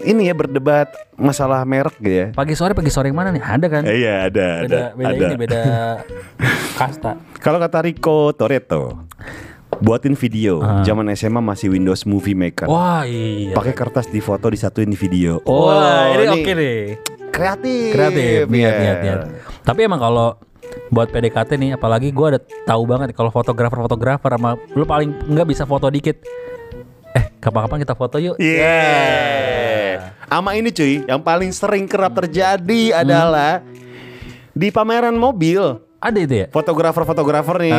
[0.00, 2.26] ini ya berdebat masalah merek gitu ya.
[2.34, 3.38] Pagi sore pagi sore yang mana nih?
[3.40, 3.82] Ada kan?
[3.86, 5.24] Eh, Iya ada, ada, beda beda ada.
[5.24, 5.60] ini beda
[6.78, 7.12] kasta.
[7.38, 9.06] Kalau kata Rico Toretto,
[9.78, 10.58] buatin video.
[10.58, 10.82] Ah.
[10.82, 12.66] Zaman SMA masih Windows Movie Maker.
[12.66, 13.54] Wah iya.
[13.54, 15.38] Pakai kertas di foto disatuin di video.
[15.44, 16.78] Wah ini oke nih.
[17.28, 17.94] Kreatif.
[17.94, 18.80] Kreatif, niat, Iya.
[18.80, 19.20] niat, niat.
[19.62, 20.34] Tapi emang kalau
[20.88, 25.64] buat PDKT nih, apalagi gue ada tahu banget kalau fotografer-fotografer sama lu paling nggak bisa
[25.68, 26.20] foto dikit.
[27.16, 28.36] Eh, kapan-kapan kita foto yuk.
[28.40, 30.12] Yeah.
[30.28, 33.64] Ama ini cuy, yang paling sering kerap terjadi adalah
[34.52, 35.80] di pameran mobil.
[35.98, 36.46] Ada itu ya?
[36.54, 37.74] Fotografer-fotografer nih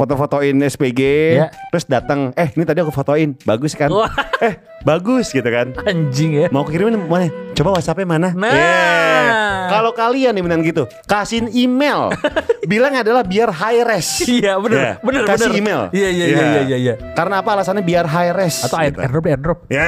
[0.00, 1.00] foto-fotoin SPG,
[1.36, 1.46] Ya.
[1.68, 3.92] terus datang, eh ini tadi aku fotoin, bagus kan?
[3.92, 4.08] Wah.
[4.40, 5.76] Eh bagus gitu kan?
[5.84, 6.46] Anjing ya.
[6.48, 7.28] Mau kirimin mana?
[7.52, 8.28] Coba WhatsAppnya mana?
[8.32, 8.48] Nah.
[8.48, 9.68] Yeah.
[9.68, 12.08] Kalau kalian nih beneran gitu, kasihin email.
[12.70, 14.24] Bilang adalah biar high res.
[14.24, 15.60] Iya bener, Ya, bener, Kasih bener.
[15.60, 15.80] email.
[15.92, 16.36] Iya, iya, Ya.
[16.40, 16.94] iya, iya, iya.
[17.12, 18.64] Karena apa alasannya biar high res.
[18.64, 19.00] Atau air, gitu.
[19.00, 19.58] airdrop, airdrop.
[19.68, 19.84] Ya.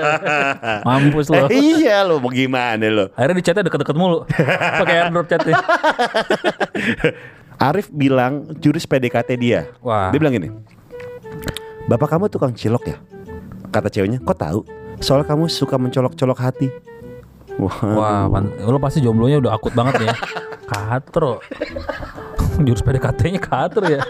[0.88, 1.44] Mampus lo.
[1.46, 3.04] Eh, iya lo mau gimana lo?
[3.12, 4.24] Akhirnya di chatnya deket-deket mulu.
[4.80, 5.56] Pakai airdrop chatnya.
[7.60, 9.68] Arif bilang jurus PDKT dia.
[9.84, 10.08] Wah.
[10.08, 10.48] Dia bilang gini.
[11.84, 12.96] Bapak kamu tukang cilok ya?
[13.68, 14.64] Kata ceweknya, kok tahu?
[14.98, 16.68] Soalnya kamu suka mencolok-colok hati.
[17.60, 17.76] Wah.
[17.84, 20.16] Wah, pan- lo pasti jomblonya udah akut banget ya.
[20.64, 21.44] Katro.
[22.64, 24.00] Jurus PDKT-nya katro ya.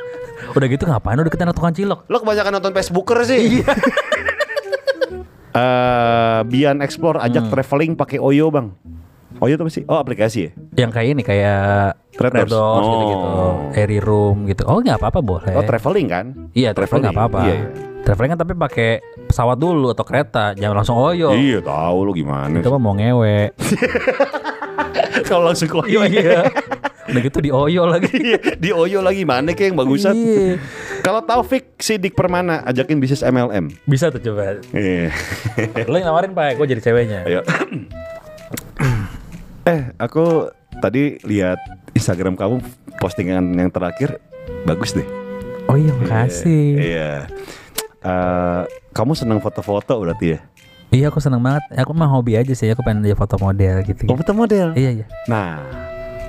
[0.55, 2.07] Udah gitu ngapain deketin anak tukang cilok?
[2.07, 3.61] Lo kebanyakan nonton Facebooker sih.
[5.51, 8.71] Eh, Bian Explore ajak traveling pakai Oyo bang.
[9.41, 9.85] Oyo tuh apa sih?
[9.89, 10.51] Oh aplikasi ya?
[10.77, 11.61] Yang kayak ini kayak.
[12.21, 13.73] Doors gitu-gitu, Oh.
[13.73, 14.69] Airy Room gitu.
[14.69, 15.57] Oh nggak apa-apa boleh.
[15.57, 16.27] Oh traveling kan?
[16.53, 17.41] Iya, traveling nggak apa-apa.
[17.49, 17.67] Iya, iya.
[18.05, 18.91] Traveling kan tapi pakai
[19.25, 21.33] pesawat dulu atau kereta, jangan langsung oyo.
[21.33, 22.61] Iya tahu lo gimana?
[22.61, 23.57] Itu mah mau ngewe.
[25.29, 26.45] Kalau langsung Oyo iya.
[27.11, 28.11] Udah gitu di oyo lagi.
[28.31, 30.15] Iya, di Oyo lagi mana kayak yang bagusan?
[30.15, 30.61] Iya.
[31.01, 33.73] Kalau Taufik Sidik Permana ajakin bisnis MLM.
[33.89, 34.61] Bisa tuh coba.
[34.71, 35.11] Iya.
[35.89, 37.25] Lo yang nawarin pak, gue jadi ceweknya.
[37.25, 37.41] Ayo.
[39.71, 40.51] eh, aku
[40.83, 41.59] tadi lihat
[41.95, 42.59] Instagram kamu
[42.99, 44.19] postingan yang terakhir
[44.67, 45.07] bagus deh.
[45.71, 46.67] Oh iya makasih.
[46.75, 47.11] Iya.
[48.01, 50.41] Eh, kamu senang foto-foto berarti ya?
[50.91, 51.63] Iya aku seneng banget.
[51.79, 52.67] Aku mah hobi aja sih.
[52.75, 54.11] Aku pengen jadi foto model gitu.
[54.11, 54.75] Oh, foto model.
[54.75, 55.07] Iya iya.
[55.31, 55.63] Nah,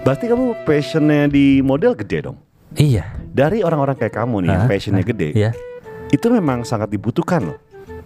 [0.05, 2.37] berarti kamu passionnya di model gede dong.
[2.77, 3.09] Iya.
[3.33, 5.51] Dari orang-orang kayak kamu nih, yang Ah, passionnya ah, gede, Iya.
[6.13, 7.57] itu memang sangat dibutuhkan loh.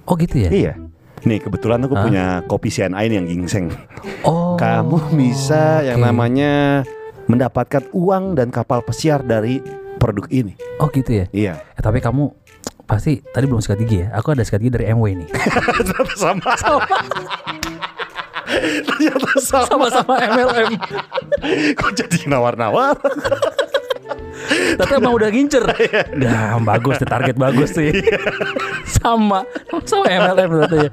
[0.08, 0.50] Oh gitu ya.
[0.50, 0.74] Iya.
[1.24, 2.04] Nih kebetulan aku Ah.
[2.04, 3.72] punya kopi CNI yang gingseng.
[4.22, 4.54] Oh.
[4.56, 6.06] Kamu bisa yang oke.
[6.06, 6.84] namanya
[7.26, 9.64] mendapatkan uang dan kapal pesiar dari
[9.96, 10.54] produk ini.
[10.78, 11.26] Oh gitu ya.
[11.32, 11.54] Iya.
[11.72, 12.30] Eh, tapi kamu
[12.86, 14.14] pasti tadi belum sikat gigi ya.
[14.14, 15.30] Aku ada sikat gigi dari MW nih.
[15.82, 16.52] Ternyata sama.
[18.86, 19.66] Ternyata sama.
[19.66, 20.70] Sama-sama MLM.
[21.74, 22.94] Kok jadi nawar-nawar?
[24.76, 25.64] Tapi emang udah ngincer.
[26.16, 27.92] Nah, bagus tuh target bagus sih.
[28.88, 29.44] sama,
[29.84, 30.90] sama MLM berarti ya.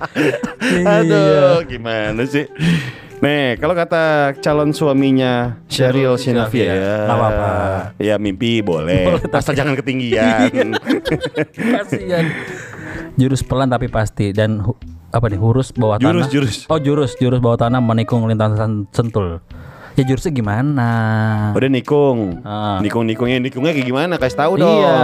[0.63, 0.87] Iya.
[0.99, 2.47] Aduh, gimana sih?
[3.19, 4.03] Nih, kalau kata
[4.39, 6.75] calon suaminya Sheryl Sinavia ya,
[7.07, 7.51] Nggak apa-apa.
[7.97, 10.75] ya mimpi boleh, Boleh, asal jangan ketinggian.
[11.55, 12.27] Kasihan.
[13.15, 14.59] Jurus pelan tapi pasti dan
[15.09, 16.33] apa nih hurus bawah Jurus, tanah.
[16.33, 16.57] jurus.
[16.67, 19.39] Oh jurus jurus bawah tanah menikung lintasan sentul.
[19.93, 20.91] Ya jurusnya gimana?
[21.53, 22.81] Udah nikung, Ah.
[22.81, 24.15] nikung nikungnya nikungnya kayak gimana?
[24.17, 24.73] Kasih tahu dong.
[24.81, 24.97] Iya.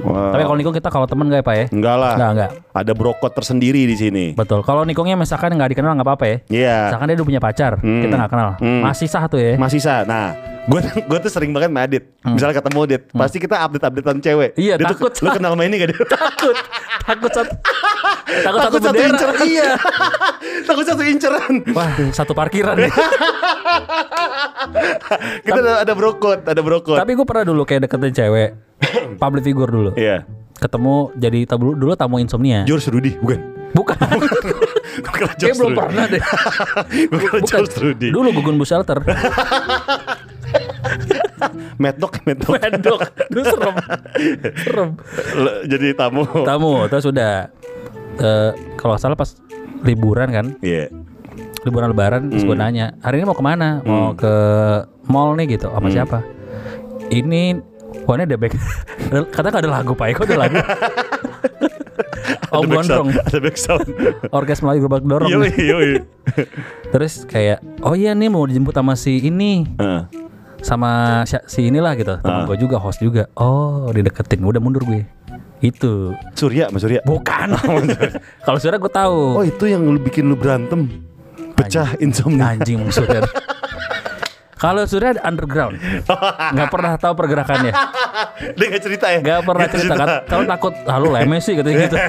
[0.00, 0.32] Wah.
[0.32, 1.64] Tapi kalau nikung kita kalau temen gak ya pak ya?
[1.68, 2.14] Enggak lah.
[2.16, 2.50] Enggak enggak.
[2.72, 4.24] Ada brokot tersendiri di sini.
[4.32, 4.64] Betul.
[4.64, 6.36] Kalau nikungnya misalkan nggak dikenal nggak apa-apa ya.
[6.48, 6.76] Iya.
[6.88, 8.00] Misalkan dia udah punya pacar, Hmm.
[8.00, 8.80] kita nggak kenal, Hmm.
[8.80, 9.54] masih sah tuh ya.
[9.60, 10.00] Masih sah.
[10.08, 12.04] Nah, gue gue tuh sering banget sama Adit.
[12.22, 14.50] Misalnya ketemu Adit, pasti kita update updatean cewek.
[14.52, 14.60] Hmm.
[14.60, 15.12] Iya, Dia tuh, takut.
[15.20, 15.98] Lu kenal sama ini gak dia?
[16.06, 16.56] takut,
[17.02, 17.52] takut satu,
[18.46, 19.08] takut, satu Takut satu bendera.
[19.10, 19.36] inceran.
[19.42, 19.70] Iya.
[20.68, 21.52] takut satu inceran.
[21.72, 22.76] Wah, satu parkiran.
[25.40, 26.96] Kita ada, ada brokot, ada brokot.
[26.96, 28.48] Tapi gue pernah dulu kayak deketin cewek,
[29.22, 29.90] public figure dulu.
[29.94, 30.22] Iya.
[30.60, 32.68] Ketemu jadi tamu dulu tamu insomnia.
[32.68, 33.40] George Rudy, bukan?
[33.70, 33.96] Bukan.
[35.38, 36.18] Kayak belum pernah deh.
[37.06, 37.40] Bukan.
[37.80, 38.10] Rudy.
[38.10, 38.98] Dulu gugun bu shelter.
[41.76, 42.12] Mad Dog.
[42.20, 43.00] Pedok.
[43.26, 43.74] Dulu serem.
[44.56, 44.90] Serem.
[45.64, 46.24] Jadi tamu.
[46.24, 47.48] Tamu terus udah
[48.16, 49.32] eh kalau salah pas
[49.80, 50.92] liburan kan Iya.
[51.60, 54.32] liburan lebaran terus gue nanya hari ini mau ke mana mau ke
[55.06, 56.20] mall nih gitu sama siapa
[57.08, 57.56] ini
[58.04, 58.56] wah ini ada back
[59.32, 60.56] katanya nggak ada lagu pak Eko ada lagu
[62.50, 63.86] Om Gondrong Ada back sound.
[64.28, 65.90] orkes Melayu gerobak dorong Yoi, yoi.
[66.92, 69.64] terus kayak oh iya nih mau dijemput sama si ini.
[70.62, 72.46] Sama si, si inilah gitu temen Ah.
[72.46, 75.02] gue juga host juga oh dideketin udah mundur gue
[75.60, 77.00] itu Surya, Mas Surya.
[77.02, 77.52] bukan
[78.46, 80.88] kalau suara gue tahu Oh, itu yang lu bikin lu berantem.
[81.52, 82.56] Pecah insomnia.
[82.56, 83.20] Anjing Surya.
[84.60, 85.80] Kalau Surya underground,
[86.54, 87.72] nggak pernah tahu pergerakannya,
[88.60, 89.18] Dia gak cerita ya?
[89.18, 90.08] nggak pernah Nggak cerita kan.
[90.28, 91.96] Kalau takut, lalu lemes sih katanya gitu.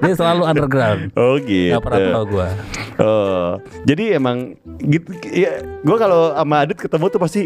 [0.00, 1.76] Dia selalu underground, Oh gitu.
[1.76, 2.48] nggak pernah tahu gua.
[2.96, 3.50] Oh,
[3.84, 5.12] jadi emang gitu.
[5.28, 7.42] Ya, gue kalau sama Adit ketemu tuh pasti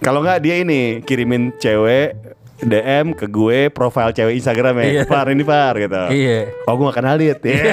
[0.00, 2.16] kalau nggak dia ini kirimin cewek
[2.56, 5.02] DM ke gue profile cewek Instagram ya, Iya.
[5.04, 6.02] Far ini Far gitu.
[6.08, 6.52] Iya.
[6.64, 7.40] Oh gue gak kenal Dit.
[7.42, 7.64] Iya.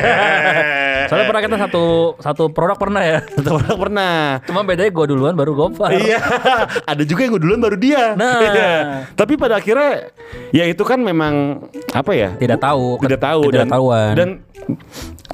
[1.12, 1.84] Soalnya pernah kita satu
[2.24, 3.20] satu produk pernah ya.
[3.36, 4.16] Satu orang pernah.
[4.48, 5.92] Cuma bedanya gua duluan baru Gopar.
[5.92, 6.24] Iya,
[6.92, 8.16] ada juga yang gue duluan baru dia.
[8.16, 8.40] Nah.
[8.52, 8.72] Iya.
[9.12, 10.08] Tapi pada akhirnya
[10.56, 12.32] ya itu kan memang apa ya?
[12.40, 12.96] Tidak tahu.
[13.04, 14.14] Tidak tahu Tidak dan tahuan.
[14.16, 14.30] dan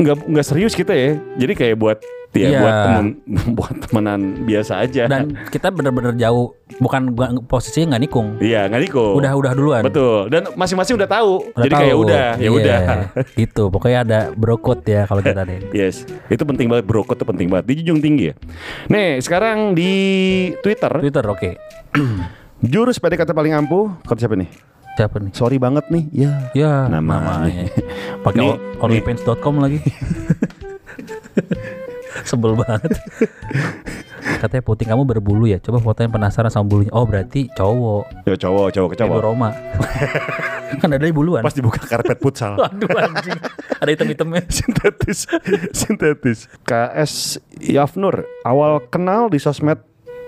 [0.02, 1.22] nggak nggak serius kita ya.
[1.38, 1.98] Jadi kayak buat
[2.38, 2.60] Ya Iya.
[2.60, 3.06] buat temen
[3.58, 5.04] buat temenan biasa aja.
[5.06, 7.12] Dan kita bener-bener jauh, bukan
[7.44, 8.28] posisinya nggak nikung.
[8.38, 9.14] Iya, nggak Niko.
[9.14, 9.82] Udah udah duluan.
[9.82, 10.30] Betul.
[10.30, 11.32] Dan masing-masing udah tahu.
[11.50, 11.82] Udah Jadi tahu.
[11.82, 12.80] kayak udah, ya Iya, udah.
[13.34, 13.64] Gitu.
[13.68, 15.60] Pokoknya ada brokot ya kalau kita nih.
[15.78, 18.36] Yes, itu penting banget brokot tuh penting banget dijunjung tinggi ya.
[18.88, 19.92] Nih sekarang di
[20.60, 21.50] Twitter Twitter oke.
[22.64, 24.50] jurus PDKT paling ampuh kata siapa nih?
[24.98, 25.30] Siapa nih?
[25.30, 26.32] Sorry banget nih, ya.
[26.52, 27.46] Ya, Namanya.
[27.46, 27.70] namanya.
[28.26, 28.50] Pakai
[28.82, 29.78] onlyfans.com lagi.
[32.28, 32.92] Sebel banget.
[34.44, 35.58] Katanya puting kamu berbulu ya.
[35.64, 36.92] Coba fotonya penasaran sama bulunya.
[36.92, 38.28] Oh, berarti cowok.
[38.28, 39.16] Ya cowok, cowok cowok.
[39.16, 39.50] Bu Roma.
[40.84, 41.42] kan ada buluan.
[41.42, 42.58] Pas dibuka karpet futsal.
[42.62, 43.40] Waduh anjing.
[43.80, 44.44] Ada hitam-hitamnya.
[44.58, 45.20] sintetis,
[45.72, 46.40] sintetis.
[46.68, 49.80] KS Yafnur awal kenal di sosmed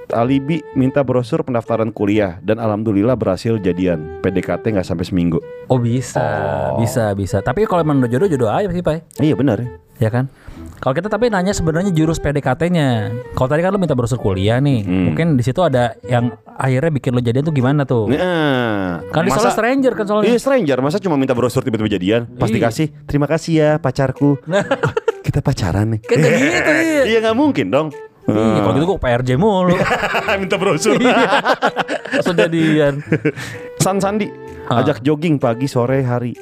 [0.10, 4.24] alibi minta brosur pendaftaran kuliah dan alhamdulillah berhasil jadian.
[4.24, 5.38] PDKT nggak sampai seminggu.
[5.70, 6.24] Oh, bisa.
[6.82, 7.44] Bisa, bisa.
[7.44, 9.22] Tapi kalau emang udah jodoh jodoh aja sih, Pak.
[9.22, 9.62] Iya benar.
[10.00, 10.32] Ya kan?
[10.80, 13.12] Kalau kita tapi nanya sebenarnya jurus PDKT-nya.
[13.36, 14.88] Kalau tadi kan lu minta brosur kuliah nih.
[14.88, 15.12] Hmm.
[15.12, 18.08] Mungkin di situ ada yang akhirnya bikin lo jadian tuh gimana tuh?
[18.08, 20.32] Nah, Kan di soalnya stranger kan soalnya.
[20.32, 22.32] Iya stranger, masa cuma minta brosur tiba-tiba jadian?
[22.40, 22.56] Pas Iya.
[22.64, 24.40] dikasih, terima kasih ya pacarku.
[24.48, 24.64] Nah.
[25.28, 26.00] Kita pacaran nih.
[26.00, 27.04] Kan kayak gitu iya.
[27.12, 27.88] Iya nggak mungkin dong.
[28.30, 29.74] Iya, kalau gitu gue PRJ mulu.
[30.38, 30.96] minta brosur.
[31.02, 33.02] Langsung jadian.
[33.82, 34.30] San Sandi
[34.70, 36.38] ajak jogging pagi sore hari.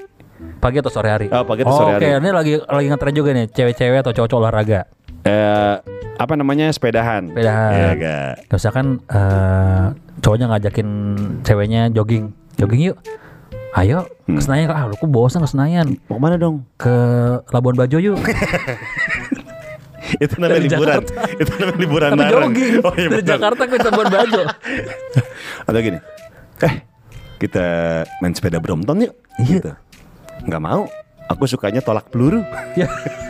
[0.67, 1.27] Pagi atau sore hari?
[1.31, 2.19] Oh, pagi atau Oh, sore Oke, hari.
[2.19, 4.83] ini lagi lagi ngetren juga nih, cewek-cewek atau cowok-cowok olahraga.
[5.23, 5.75] Eh
[6.13, 7.31] apa namanya sepedahan?
[7.31, 7.71] Sepedahan.
[7.71, 8.31] Iya gak?
[8.45, 9.85] Gak usah kan eh,
[10.19, 10.89] cowoknya ngajakin
[11.41, 12.35] ceweknya jogging.
[12.55, 12.97] Jogging yuk.
[13.73, 14.35] Ayo Hmm.
[14.35, 14.67] ke Senayan.
[14.69, 15.87] Ah, lu kok bosan ke Senayan.
[16.05, 16.67] Mau ke mana dong?
[16.75, 16.91] Ke
[17.47, 18.19] Labuan Bajo yuk.
[20.17, 20.95] Itu namanya Dari liburan.
[20.99, 21.13] Jakarta.
[21.33, 22.51] Itu namanya liburan Tapi bareng.
[22.51, 22.73] jogging.
[22.81, 23.29] Oh iya Dari benar.
[23.29, 24.41] Jakarta ke Labuan Bajo.
[25.67, 25.99] Atau gini.
[26.59, 26.73] Eh,
[27.37, 27.65] kita
[28.19, 29.13] main sepeda Brompton yuk.
[29.37, 29.47] Iya.
[29.53, 29.71] Gitu.
[30.45, 30.85] Nggak mau.
[31.27, 32.43] Aku sukanya tolak peluru.
[32.75, 32.87] ya.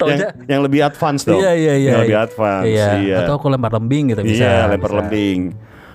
[0.00, 1.36] Yang, yang lebih advance dong.
[1.36, 1.90] Iya iya iya.
[1.92, 2.24] Yang lebih iya.
[2.24, 2.64] advance.
[2.64, 2.88] Iya.
[2.96, 3.16] Iya.
[3.24, 4.44] Atau aku lempar lembing gitu bisa.
[4.46, 4.98] iya, lempar bisa.
[5.04, 5.38] lembing.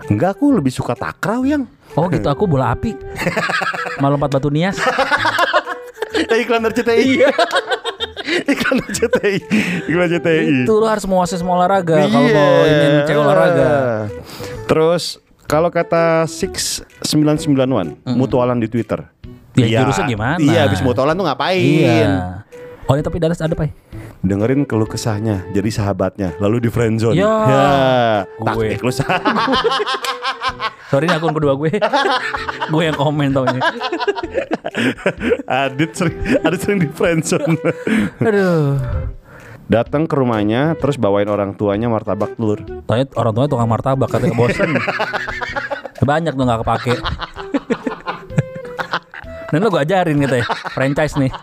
[0.05, 1.65] Enggak, aku lebih suka takraw yang.
[1.97, 2.93] Oh gitu aku bola api.
[4.03, 4.77] Malah lompat batu nias.
[6.13, 7.03] Eh, iklan RCTI.
[7.17, 7.31] Iya.
[8.53, 9.37] iklan RCTI.
[9.89, 10.43] Iklan RCTI.
[10.67, 13.69] Itu lo harus menguasai semua olahraga kalau mau ingin cewek olahraga.
[14.67, 15.03] Terus
[15.45, 19.05] kalau kata 6991 mutualan di Twitter.
[19.55, 20.35] Ya, jurusnya gimana?
[20.37, 21.59] Iya, habis mutualan tuh ngapain?
[21.59, 22.43] Iya.
[22.85, 23.73] Oh ini tapi Dallas ada pak?
[24.21, 27.17] Dengerin keluh kesahnya, jadi sahabatnya, lalu di friendzone.
[27.17, 28.25] Ya.
[28.37, 28.77] Gue.
[28.77, 29.05] taktik lu sah.
[30.93, 31.81] Sorry ini akun kedua gue.
[32.73, 33.61] gue yang komen tau ini.
[35.65, 37.57] Adit sering, Adit sering di friendzone.
[38.27, 38.77] Aduh.
[39.65, 42.61] Datang ke rumahnya, terus bawain orang tuanya martabak telur.
[42.85, 44.77] Tanya orang tuanya tukang martabak katanya bosen.
[46.05, 46.93] Banyak tuh nggak kepake.
[49.51, 51.31] Dan lo gue ajarin gitu ya, franchise nih.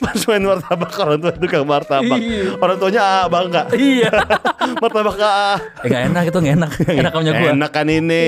[0.00, 2.16] Pas main martabak orang tua tukang martabak.
[2.16, 2.56] Iya.
[2.56, 3.62] Orang tuanya ah, bangga.
[3.76, 4.08] iya.
[4.82, 5.60] martabak ah.
[5.84, 6.70] Eh gak enak itu gak enak.
[7.04, 7.48] Enak punya gue.
[7.52, 8.24] Enak kan ini.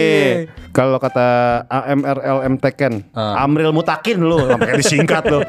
[0.76, 1.28] Kalau kata
[1.70, 3.40] AMRLM Teken, Ah.
[3.46, 5.40] Amril Mutakin lu, sampai disingkat lu.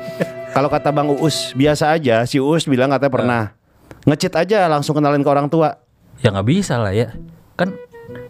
[0.55, 2.24] Kalau kata Bang Uus, biasa aja.
[2.24, 3.41] Si Uus bilang katanya pernah
[4.07, 5.76] ngecit aja langsung kenalin ke orang tua.
[6.24, 7.11] Ya nggak bisa lah ya.
[7.59, 7.76] Kan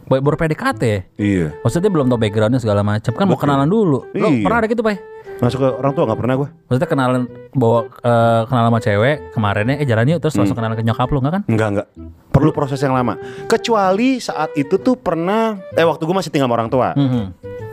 [0.05, 0.99] baru baru PDKT ya.
[1.15, 1.47] Iya.
[1.61, 3.11] Maksudnya belum tau backgroundnya segala macam.
[3.11, 3.43] Kan mau Betul.
[3.43, 3.99] kenalan dulu.
[4.11, 4.41] Lo Iya.
[4.41, 4.97] pernah ada gitu, Pak?
[5.37, 6.49] Masuk ke orang tua nggak pernah gue.
[6.65, 7.21] Maksudnya kenalan
[7.53, 10.41] bawa eh, kenalan sama cewek kemarinnya eh jalan yuk terus Hmm.
[10.41, 11.43] langsung kenalan ke nyokap lo enggak kan?
[11.45, 11.87] Enggak enggak.
[12.33, 13.13] Perlu proses yang lama.
[13.45, 16.89] Kecuali saat itu tuh pernah eh waktu gue masih tinggal sama orang tua.
[16.93, 17.23] Mhm.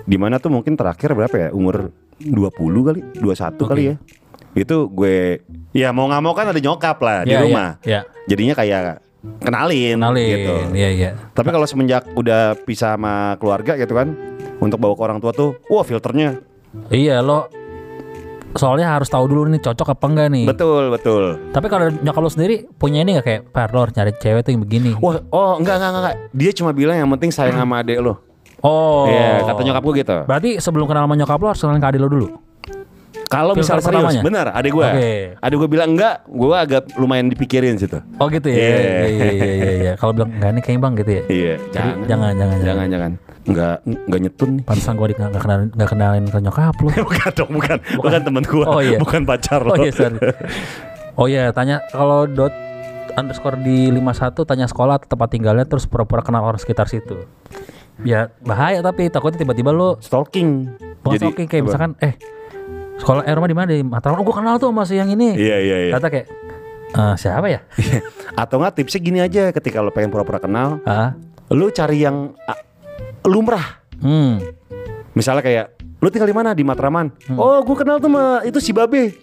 [0.04, 1.48] Di mana tuh mungkin terakhir berapa ya?
[1.50, 1.88] Umur
[2.20, 2.52] 20
[2.84, 3.88] kali, 21 kali Oke.
[3.88, 3.96] ya.
[4.54, 5.40] Itu gue
[5.72, 7.68] ya mau nggak mau kan ada nyokap lah di Iya, rumah.
[7.80, 8.00] Iya.
[8.24, 8.80] Jadinya kayak
[9.40, 10.28] kenalin, Kenalin.
[10.30, 10.54] gitu.
[10.72, 11.10] Iya, iya.
[11.30, 14.12] Tapi kalau semenjak udah pisah sama keluarga gitu kan,
[14.58, 16.40] untuk bawa ke orang tua tuh, wah filternya
[16.88, 17.46] Iya, lo
[18.54, 20.44] soalnya harus tahu dulu nih cocok apa enggak nih.
[20.46, 21.22] betul betul.
[21.50, 24.50] Tapi kalau nyokap lo sendiri punya ini nggak kayak Par lo harus nyari cewek tuh
[24.54, 24.90] yang begini.
[24.98, 26.14] Wah, oh enggak enggak enggak.
[26.30, 28.22] Dia cuma bilang yang penting sayang sama adek lo.
[28.64, 29.04] Oh.
[29.04, 30.18] Iya, kata nyokap gue gitu.
[30.24, 32.28] Berarti sebelum kenal sama nyokap lo harus kenalin ke adik lo dulu.
[33.34, 34.22] Kalau misal serius, pertamanya?
[34.22, 34.86] benar, adek gue.
[34.86, 35.12] Oke.
[35.42, 37.98] Adek gue bilang enggak, gue agak lumayan dipikirin situ.
[38.22, 38.56] Oh gitu ya.
[38.56, 38.70] Iya.
[38.70, 39.72] Iya iya iya iya.
[39.74, 39.92] iya.
[39.98, 41.22] Kalau bilang enggak nih kayaknya Bang gitu ya.
[41.26, 42.64] Iya, Jadi jangan, jangan jangan jangan.
[42.64, 43.12] jangan, jangan.
[43.44, 44.64] Enggak, enggak nyetun nih.
[44.64, 46.88] Pantesan gue nggak kenalin nggak kenalin ke nyokap lo.
[47.10, 48.98] bukan dong, bukan, bukan, teman gue, Oh, iya.
[49.02, 49.74] bukan pacar lo.
[49.74, 50.18] Oh iya sorry.
[51.14, 52.50] Oh iya tanya kalau dot
[53.14, 57.26] underscore di 51 tanya sekolah atau tempat tinggalnya terus pura-pura kenal orang sekitar situ.
[58.02, 60.66] Ya bahaya tapi takutnya tiba-tiba lo Stalking.
[61.04, 61.66] Jadi, oke kayak apa?
[61.68, 62.14] misalkan eh
[62.96, 64.16] sekolah eh rumah di mana di Mataram.
[64.16, 65.34] Oh gue kenal tuh sama si yang ini.
[65.34, 65.92] Iya iya iya.
[65.92, 66.26] Kata kayak
[66.94, 67.60] "Eh, siapa ya?
[68.34, 71.14] Atau enggak tipsnya gini aja ketika lo pengen pura-pura kenal, ah,
[71.48, 72.58] lu cari yang ah,
[73.24, 73.82] lumrah.
[73.98, 74.38] hmm.
[75.12, 75.66] Misalnya kayak
[75.98, 77.10] lu tinggal di mana di Matraman.
[77.24, 77.38] Hmm.
[77.38, 79.14] Oh, gue kenal tuh sama itu si Babe.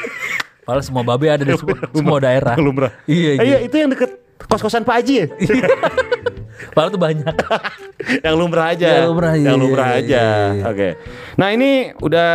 [0.64, 2.54] Padahal semua babe ada di semua, semua daerah.
[2.54, 2.92] Lumrah.
[3.04, 3.58] Iya, Eh, iya.
[3.60, 5.26] itu yang deket kos-kosan Pak Haji ya?
[6.70, 7.34] Padahal tuh banyak.
[8.26, 8.88] yang lumrah aja.
[9.00, 10.06] Yang lumrah, iya, Yang lumrah iya, aja.
[10.20, 10.64] iya, iya.
[10.68, 10.88] Oke.
[11.34, 12.30] Nah, ini udah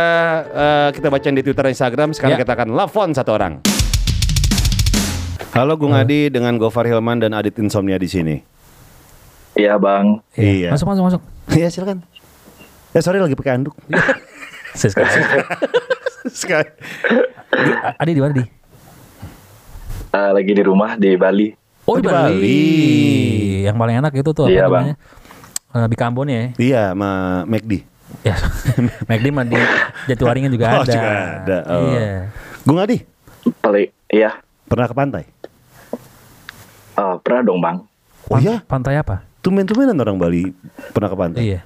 [0.46, 2.40] eh, kita bacain di Twitter dan Instagram, sekarang Ya.
[2.42, 3.52] kita akan telepon satu orang.
[5.50, 8.36] Halo Gung Adi dengan Gofar Hilman dan Adit Insomnia di sini.
[9.56, 10.68] Iya bang, Iya.
[10.68, 11.22] Masuk masuk masuk.
[11.48, 12.04] Iya, silakan.
[12.92, 13.72] Ya sorry lagi pakai anduk.
[14.76, 15.08] Sekali.
[16.28, 16.68] Sekali.
[17.96, 18.44] Adi di mana di?
[20.12, 21.48] Eh, lagi di rumah di Bali.
[21.86, 22.34] Oh, Oh, di di Bali.
[22.34, 22.62] Bali.
[23.62, 24.94] Yang paling enak itu tuh apa Iya, namanya?
[25.72, 26.42] Eh, di Kambon ya.
[26.56, 27.10] Iya, sama
[27.44, 27.72] McD.
[28.22, 28.34] Ya.
[29.08, 29.54] McD mah di
[30.06, 30.90] Jatiwaringin juga Oh, ada.
[30.90, 31.58] juga ada.
[31.68, 31.80] Oh.
[31.86, 32.06] Iya.
[32.62, 32.98] Gung Adi,
[33.56, 34.42] Paling, iya.
[34.66, 35.24] pernah ke pantai?
[36.96, 37.76] Eh, pernah dong bang.
[38.26, 39.22] Oh iya, Pantai apa?
[39.38, 40.50] tumben-tumbenan orang Bali
[40.90, 41.40] pernah ke pantai.
[41.40, 41.60] Iya.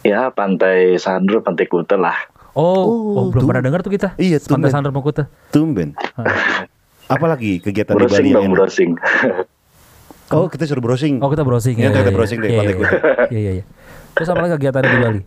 [0.00, 2.16] Ya pantai Sandro, pantai Kuta lah.
[2.50, 4.16] Oh, Oh, oh, belum pernah dengar tuh kita.
[4.16, 4.72] Iya, Pantai tumben.
[4.72, 5.28] Sandro Mokuta.
[5.52, 5.92] Tumben.
[7.10, 8.90] Apalagi kegiatan di Bali yang bang, browsing.
[10.30, 11.18] Oh, kita suruh browsing.
[11.18, 12.96] Oh, kita browsing Iya, kita browsing deh, Iya, Pantai iya, Kuta.
[13.28, 13.64] Iya, iya, iya.
[14.14, 15.20] Terus apa lagi kegiatannya di Bali?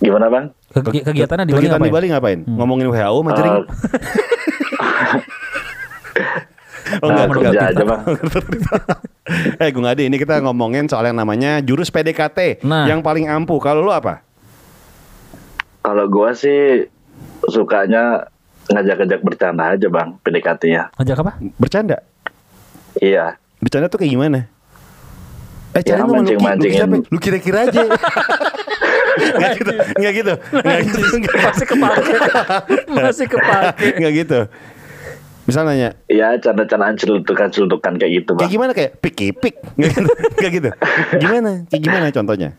[0.00, 0.44] Gimana bang?
[0.68, 1.90] Kegi- kegiatannya di Bali Kegiatan di?
[1.94, 2.40] Bali ngapain?
[2.42, 2.98] Ngomongin WHO?
[2.98, 3.30] Eh,
[6.98, 7.68] Oh nah, enggak, enggak.
[7.70, 8.00] aja bang.
[9.62, 12.88] Eh Gung Adi, ini kita ngomongin soal yang namanya jurus PDKT Nah.
[12.88, 13.60] yang paling ampuh.
[13.60, 14.24] Kalau lu apa?
[15.78, 16.88] Kalau gua sih
[17.44, 18.26] sukanya
[18.68, 20.82] ngajak-ngajak bercanda aja bang, PDKT-nya.
[20.94, 21.32] Ngajak apa?
[21.56, 21.96] Bercanda.
[22.94, 23.36] Iya.
[23.58, 24.40] Bercanda tuh kayak gimana?
[25.70, 26.74] Eh, Ya, mancing-mancingin.
[26.74, 26.96] siapa?
[27.06, 27.80] Lu kira-kira aja.
[29.18, 30.32] Enggak gitu, enggak gitu.
[30.54, 30.98] Enggak gitu.
[31.38, 32.12] Masih kepake.
[32.88, 33.86] Masih kepake.
[33.94, 34.40] Enggak gitu.
[35.42, 38.52] Misal nanya, Iya, canda-candaan celutukan-celutukan kayak gitu kayak bang.
[38.52, 39.54] gimana kayak pik-pik?
[39.74, 40.10] Enggak gitu.
[40.34, 40.70] Enggak gitu.
[41.18, 41.50] Gimana?
[41.66, 42.50] Kayak gimana contohnya?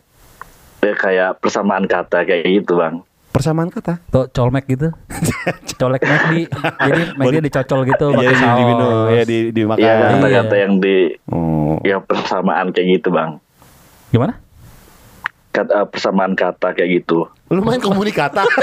[0.80, 3.04] Ya, kayak persamaan kata kayak gitu bang.
[3.30, 4.02] Persamaan kata.
[4.08, 4.90] Tuh colmek gitu.
[5.80, 6.50] Colek McD.
[6.76, 8.52] Jadi McD dicocol gitu Iya, pakai di, saus.
[8.52, 9.80] di minum, ya di dimakan.
[9.80, 10.08] Iya, Iya.
[10.12, 11.78] kata-kata yang di Oh.
[11.80, 13.38] ya persamaan kayak gitu bang.
[14.10, 14.34] Gimana?
[15.50, 17.30] Kata, eh, persamaan kata kayak gitu.
[17.48, 18.42] Lu main komunikata.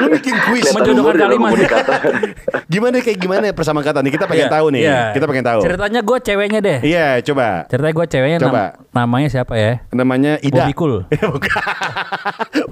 [0.00, 0.64] lu bikin kuis.
[0.72, 1.50] Menjodohkan ya, kalimat.
[2.72, 4.12] Gimana kayak gimana ya persamaan kata nih?
[4.12, 4.80] Kita pengen Iya, tahu nih.
[4.82, 5.00] iya.
[5.12, 5.60] Kita pengen tahu.
[5.62, 6.78] Ceritanya gue ceweknya deh.
[6.82, 7.46] Iya, coba.
[7.68, 8.64] Ceritanya gue ceweknya nam- Coba.
[8.90, 9.72] namanya siapa ya?
[9.90, 10.66] Namanya Ida.
[10.72, 11.04] Cool.
[11.34, 11.62] Bukan.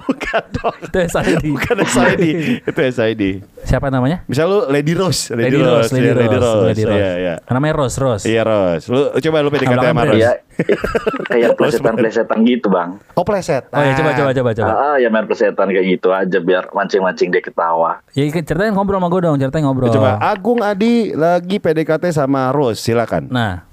[0.00, 0.76] Bukan dong.
[0.82, 1.44] Itu SID.
[1.46, 2.24] Bukan SID.
[2.64, 3.22] Itu SID.
[3.60, 4.24] Siapa namanya?
[4.24, 6.64] Misal lu Lady Rose, Lady Rose, Lady iya, Rose, Lady Rose.
[6.66, 6.96] Lady Rose.
[6.96, 7.34] Iya, iya.
[7.46, 8.24] Namanya Rose, Rose.
[8.24, 8.84] Iya, Rose.
[8.88, 10.02] Lu coba lu PDKT sama.
[10.02, 10.16] Rose.
[10.16, 10.32] Iya,
[11.26, 12.96] kayak plesetan-plesetan gitu bang.
[13.12, 13.64] Oh, pleset.
[13.70, 14.70] Oh ya coba coba coba coba.
[14.70, 17.98] Ah, ah, ya main plesetan kayak gitu aja biar mancing-mancing dia ketawa.
[18.14, 19.90] Ya ceritain ngobrol sama gue dong, ceritain ngobrol.
[19.90, 23.26] Coba Agung Adi lagi PDKT sama Rose, silakan.
[23.26, 23.66] Nah,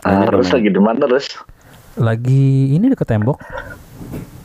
[0.00, 1.28] Ah, dong, lagi di mana terus?
[1.92, 3.36] lagi ini deket tembok.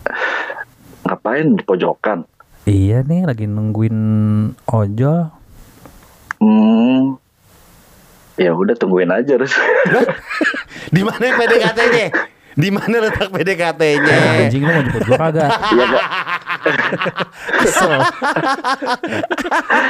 [1.07, 2.27] Ngapain di pojokan?
[2.67, 3.95] Iya nih, lagi nungguin
[4.67, 5.31] ojol.
[6.37, 7.15] Hmm.
[8.35, 9.55] Ya udah tungguin aja terus.
[10.93, 12.05] Di mana PDKT-nya?
[12.53, 14.17] Di mana letak PDKT-nya?
[14.45, 15.49] Anjing lu mau jemput gue kagak?
[15.49, 15.87] Iya.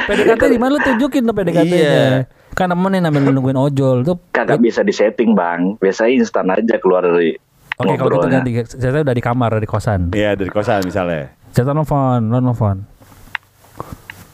[0.08, 1.78] PDKT di mana lu tunjukin tuh PDKT-nya.
[1.78, 2.08] Iya.
[2.56, 4.16] Kan nemenin sambil nungguin ojol tuh.
[4.34, 5.76] Kagak bisa disetting bang.
[5.78, 7.38] Biasanya instan aja keluar dari
[7.78, 8.50] Oke kalau gitu ganti.
[8.66, 10.10] Saya udah di kamar, di kosan.
[10.10, 11.30] Iya, dari kosan misalnya.
[11.54, 12.82] Cerita nelfon, lo nelfon.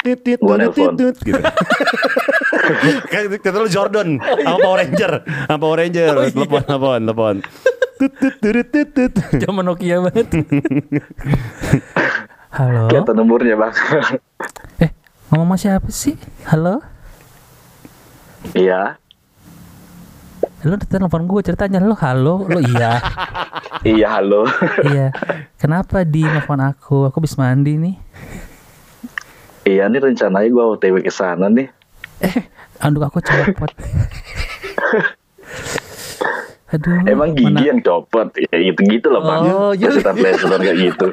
[0.01, 0.97] Tit tit nelpon.
[0.97, 1.41] tut, gitu.
[3.13, 7.37] kan kata lu Jordan sama Power Ranger, sama Power Ranger, telepon telepon telepon.
[8.01, 9.13] Tut tut tut tut tut.
[9.45, 10.29] Zaman Nokia banget.
[12.55, 12.87] Halo.
[12.87, 13.75] Kelihatan umurnya bang.
[14.85, 14.91] Eh,
[15.35, 16.15] ngomong siapa sih?
[16.47, 16.79] Halo?
[18.55, 18.95] Iya.
[20.63, 23.03] Lu telepon gue ceritanya lo halo, lo iya.
[23.99, 24.47] Iya halo.
[24.91, 25.11] iya.
[25.59, 27.11] Kenapa di nelfon aku?
[27.11, 27.97] Aku habis mandi nih.
[29.65, 31.69] iya nih rencananya gua OTW ke sana nih.
[32.21, 32.49] Eh,
[32.81, 33.73] anduk aku copot.
[36.75, 37.07] Aduh.
[37.07, 38.29] Emang gigi mana- yang copot.
[38.35, 39.43] Ya gitu gitu loh bang.
[39.47, 39.87] Oh, iya.
[39.89, 41.07] Plesetan-plesetan kayak gitu.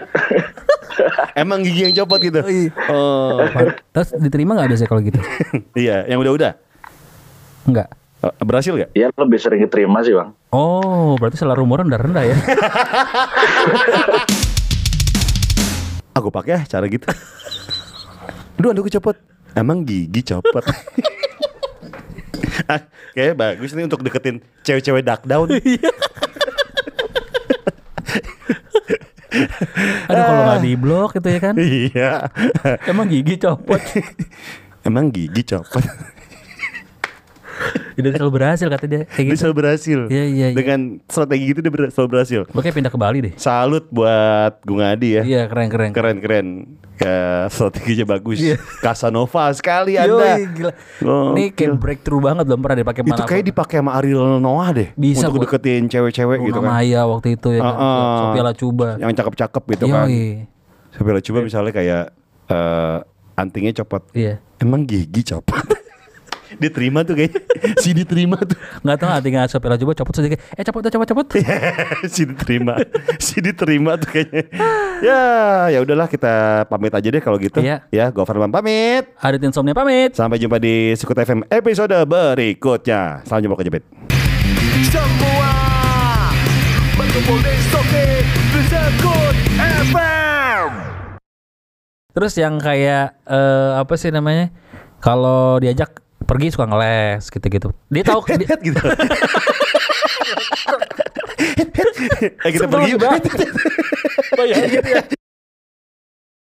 [1.41, 2.41] Emang gigi yang copot gitu.
[2.89, 3.45] Oh,
[3.93, 5.19] Terus diterima nggak biasanya kalau gitu?
[5.85, 6.57] iya, yang udah-udah.
[7.69, 7.93] Enggak.
[8.21, 8.89] Oh, Berhasil gak?
[8.93, 10.29] Ya lebih sering diterima sih bang.
[10.53, 12.37] Oh, berarti selera umuran udah rendah ya?
[16.17, 17.05] Aku pakai ah cara gitu.
[18.57, 19.17] Aduh, andukku copot.
[19.53, 20.61] Emang gigi copot.
[23.15, 25.49] Kayaknya bagus nih untuk deketin cewek-cewek dark down.
[30.11, 31.55] Aduh, kalau nggak di blok itu ya kan?
[31.55, 32.11] iya.
[32.83, 33.79] Emang gigi copot.
[34.87, 35.83] Emang gigi copot.
[38.01, 39.39] Jadi selalu berhasil kata dia kayak Dia gitu.
[39.39, 39.99] selalu berhasil.
[40.09, 40.57] Iya, iya, iya.
[40.57, 42.41] Dengan strategi gitu dia ber- selalu berhasil.
[42.49, 43.33] Kayak pindah ke Bali deh.
[43.35, 45.23] Salut buat Gung Adi ya.
[45.23, 45.89] Iya keren keren.
[45.93, 46.47] Keren keren.
[46.97, 47.15] Ke
[47.49, 48.37] strateginya bagus.
[48.37, 48.61] Iya.
[48.79, 50.37] Casanova sekali Anda.
[50.37, 50.73] Yoi, gila.
[51.01, 51.29] Gokil.
[51.33, 54.89] Ini kayak breakthrough banget belum pernah dipakai Itu kayak dipakai sama Ariel Noah deh.
[54.93, 56.69] Bisa untuk buat- deketin cewek-cewek gitu kan.
[56.71, 57.73] Maya waktu itu ya kan.
[57.73, 58.17] Heeh.
[58.19, 58.89] Sophia Lacuba.
[58.97, 60.05] Yang cakep-cakep gitu kan.
[60.05, 60.45] Yoi.
[60.91, 62.03] Sampai coba misalnya kayak
[62.51, 62.97] eh,
[63.33, 64.03] antingnya copot.
[64.13, 64.37] Iya.
[64.61, 65.65] Emang gigi copot.
[66.61, 67.41] diterima tuh kayaknya.
[67.83, 68.57] si diterima tuh.
[68.85, 70.37] Nggak tahu artinya Sophia Lacuba copot sedikit.
[70.53, 71.27] Eh copot copot copot.
[72.13, 72.77] si diterima.
[73.17, 74.43] si diterima tuh kayaknya.
[75.01, 75.21] ya,
[75.73, 77.57] ya udahlah kita pamit aja deh kalau gitu.
[77.59, 77.81] Iya.
[77.89, 79.09] Ya, Goverman pamit.
[79.17, 80.13] Adit Insomnia pamit.
[80.13, 83.25] Sampai jumpa di Sekut FM episode berikutnya.
[83.25, 83.81] Salam jumpa kejepit.
[84.91, 85.53] Semua
[86.93, 88.05] berkumpul di Soke
[88.69, 89.35] Sekut
[89.89, 90.91] FM
[92.11, 94.51] Terus yang kayak eh, apa sih namanya?
[94.99, 97.75] Kalau diajak pergi suka ngeles gitu-gitu.
[97.91, 98.79] Dia tahu dia, Head gitu.
[102.47, 102.95] eh kita pergi.
[104.39, 105.03] Bayangin ya.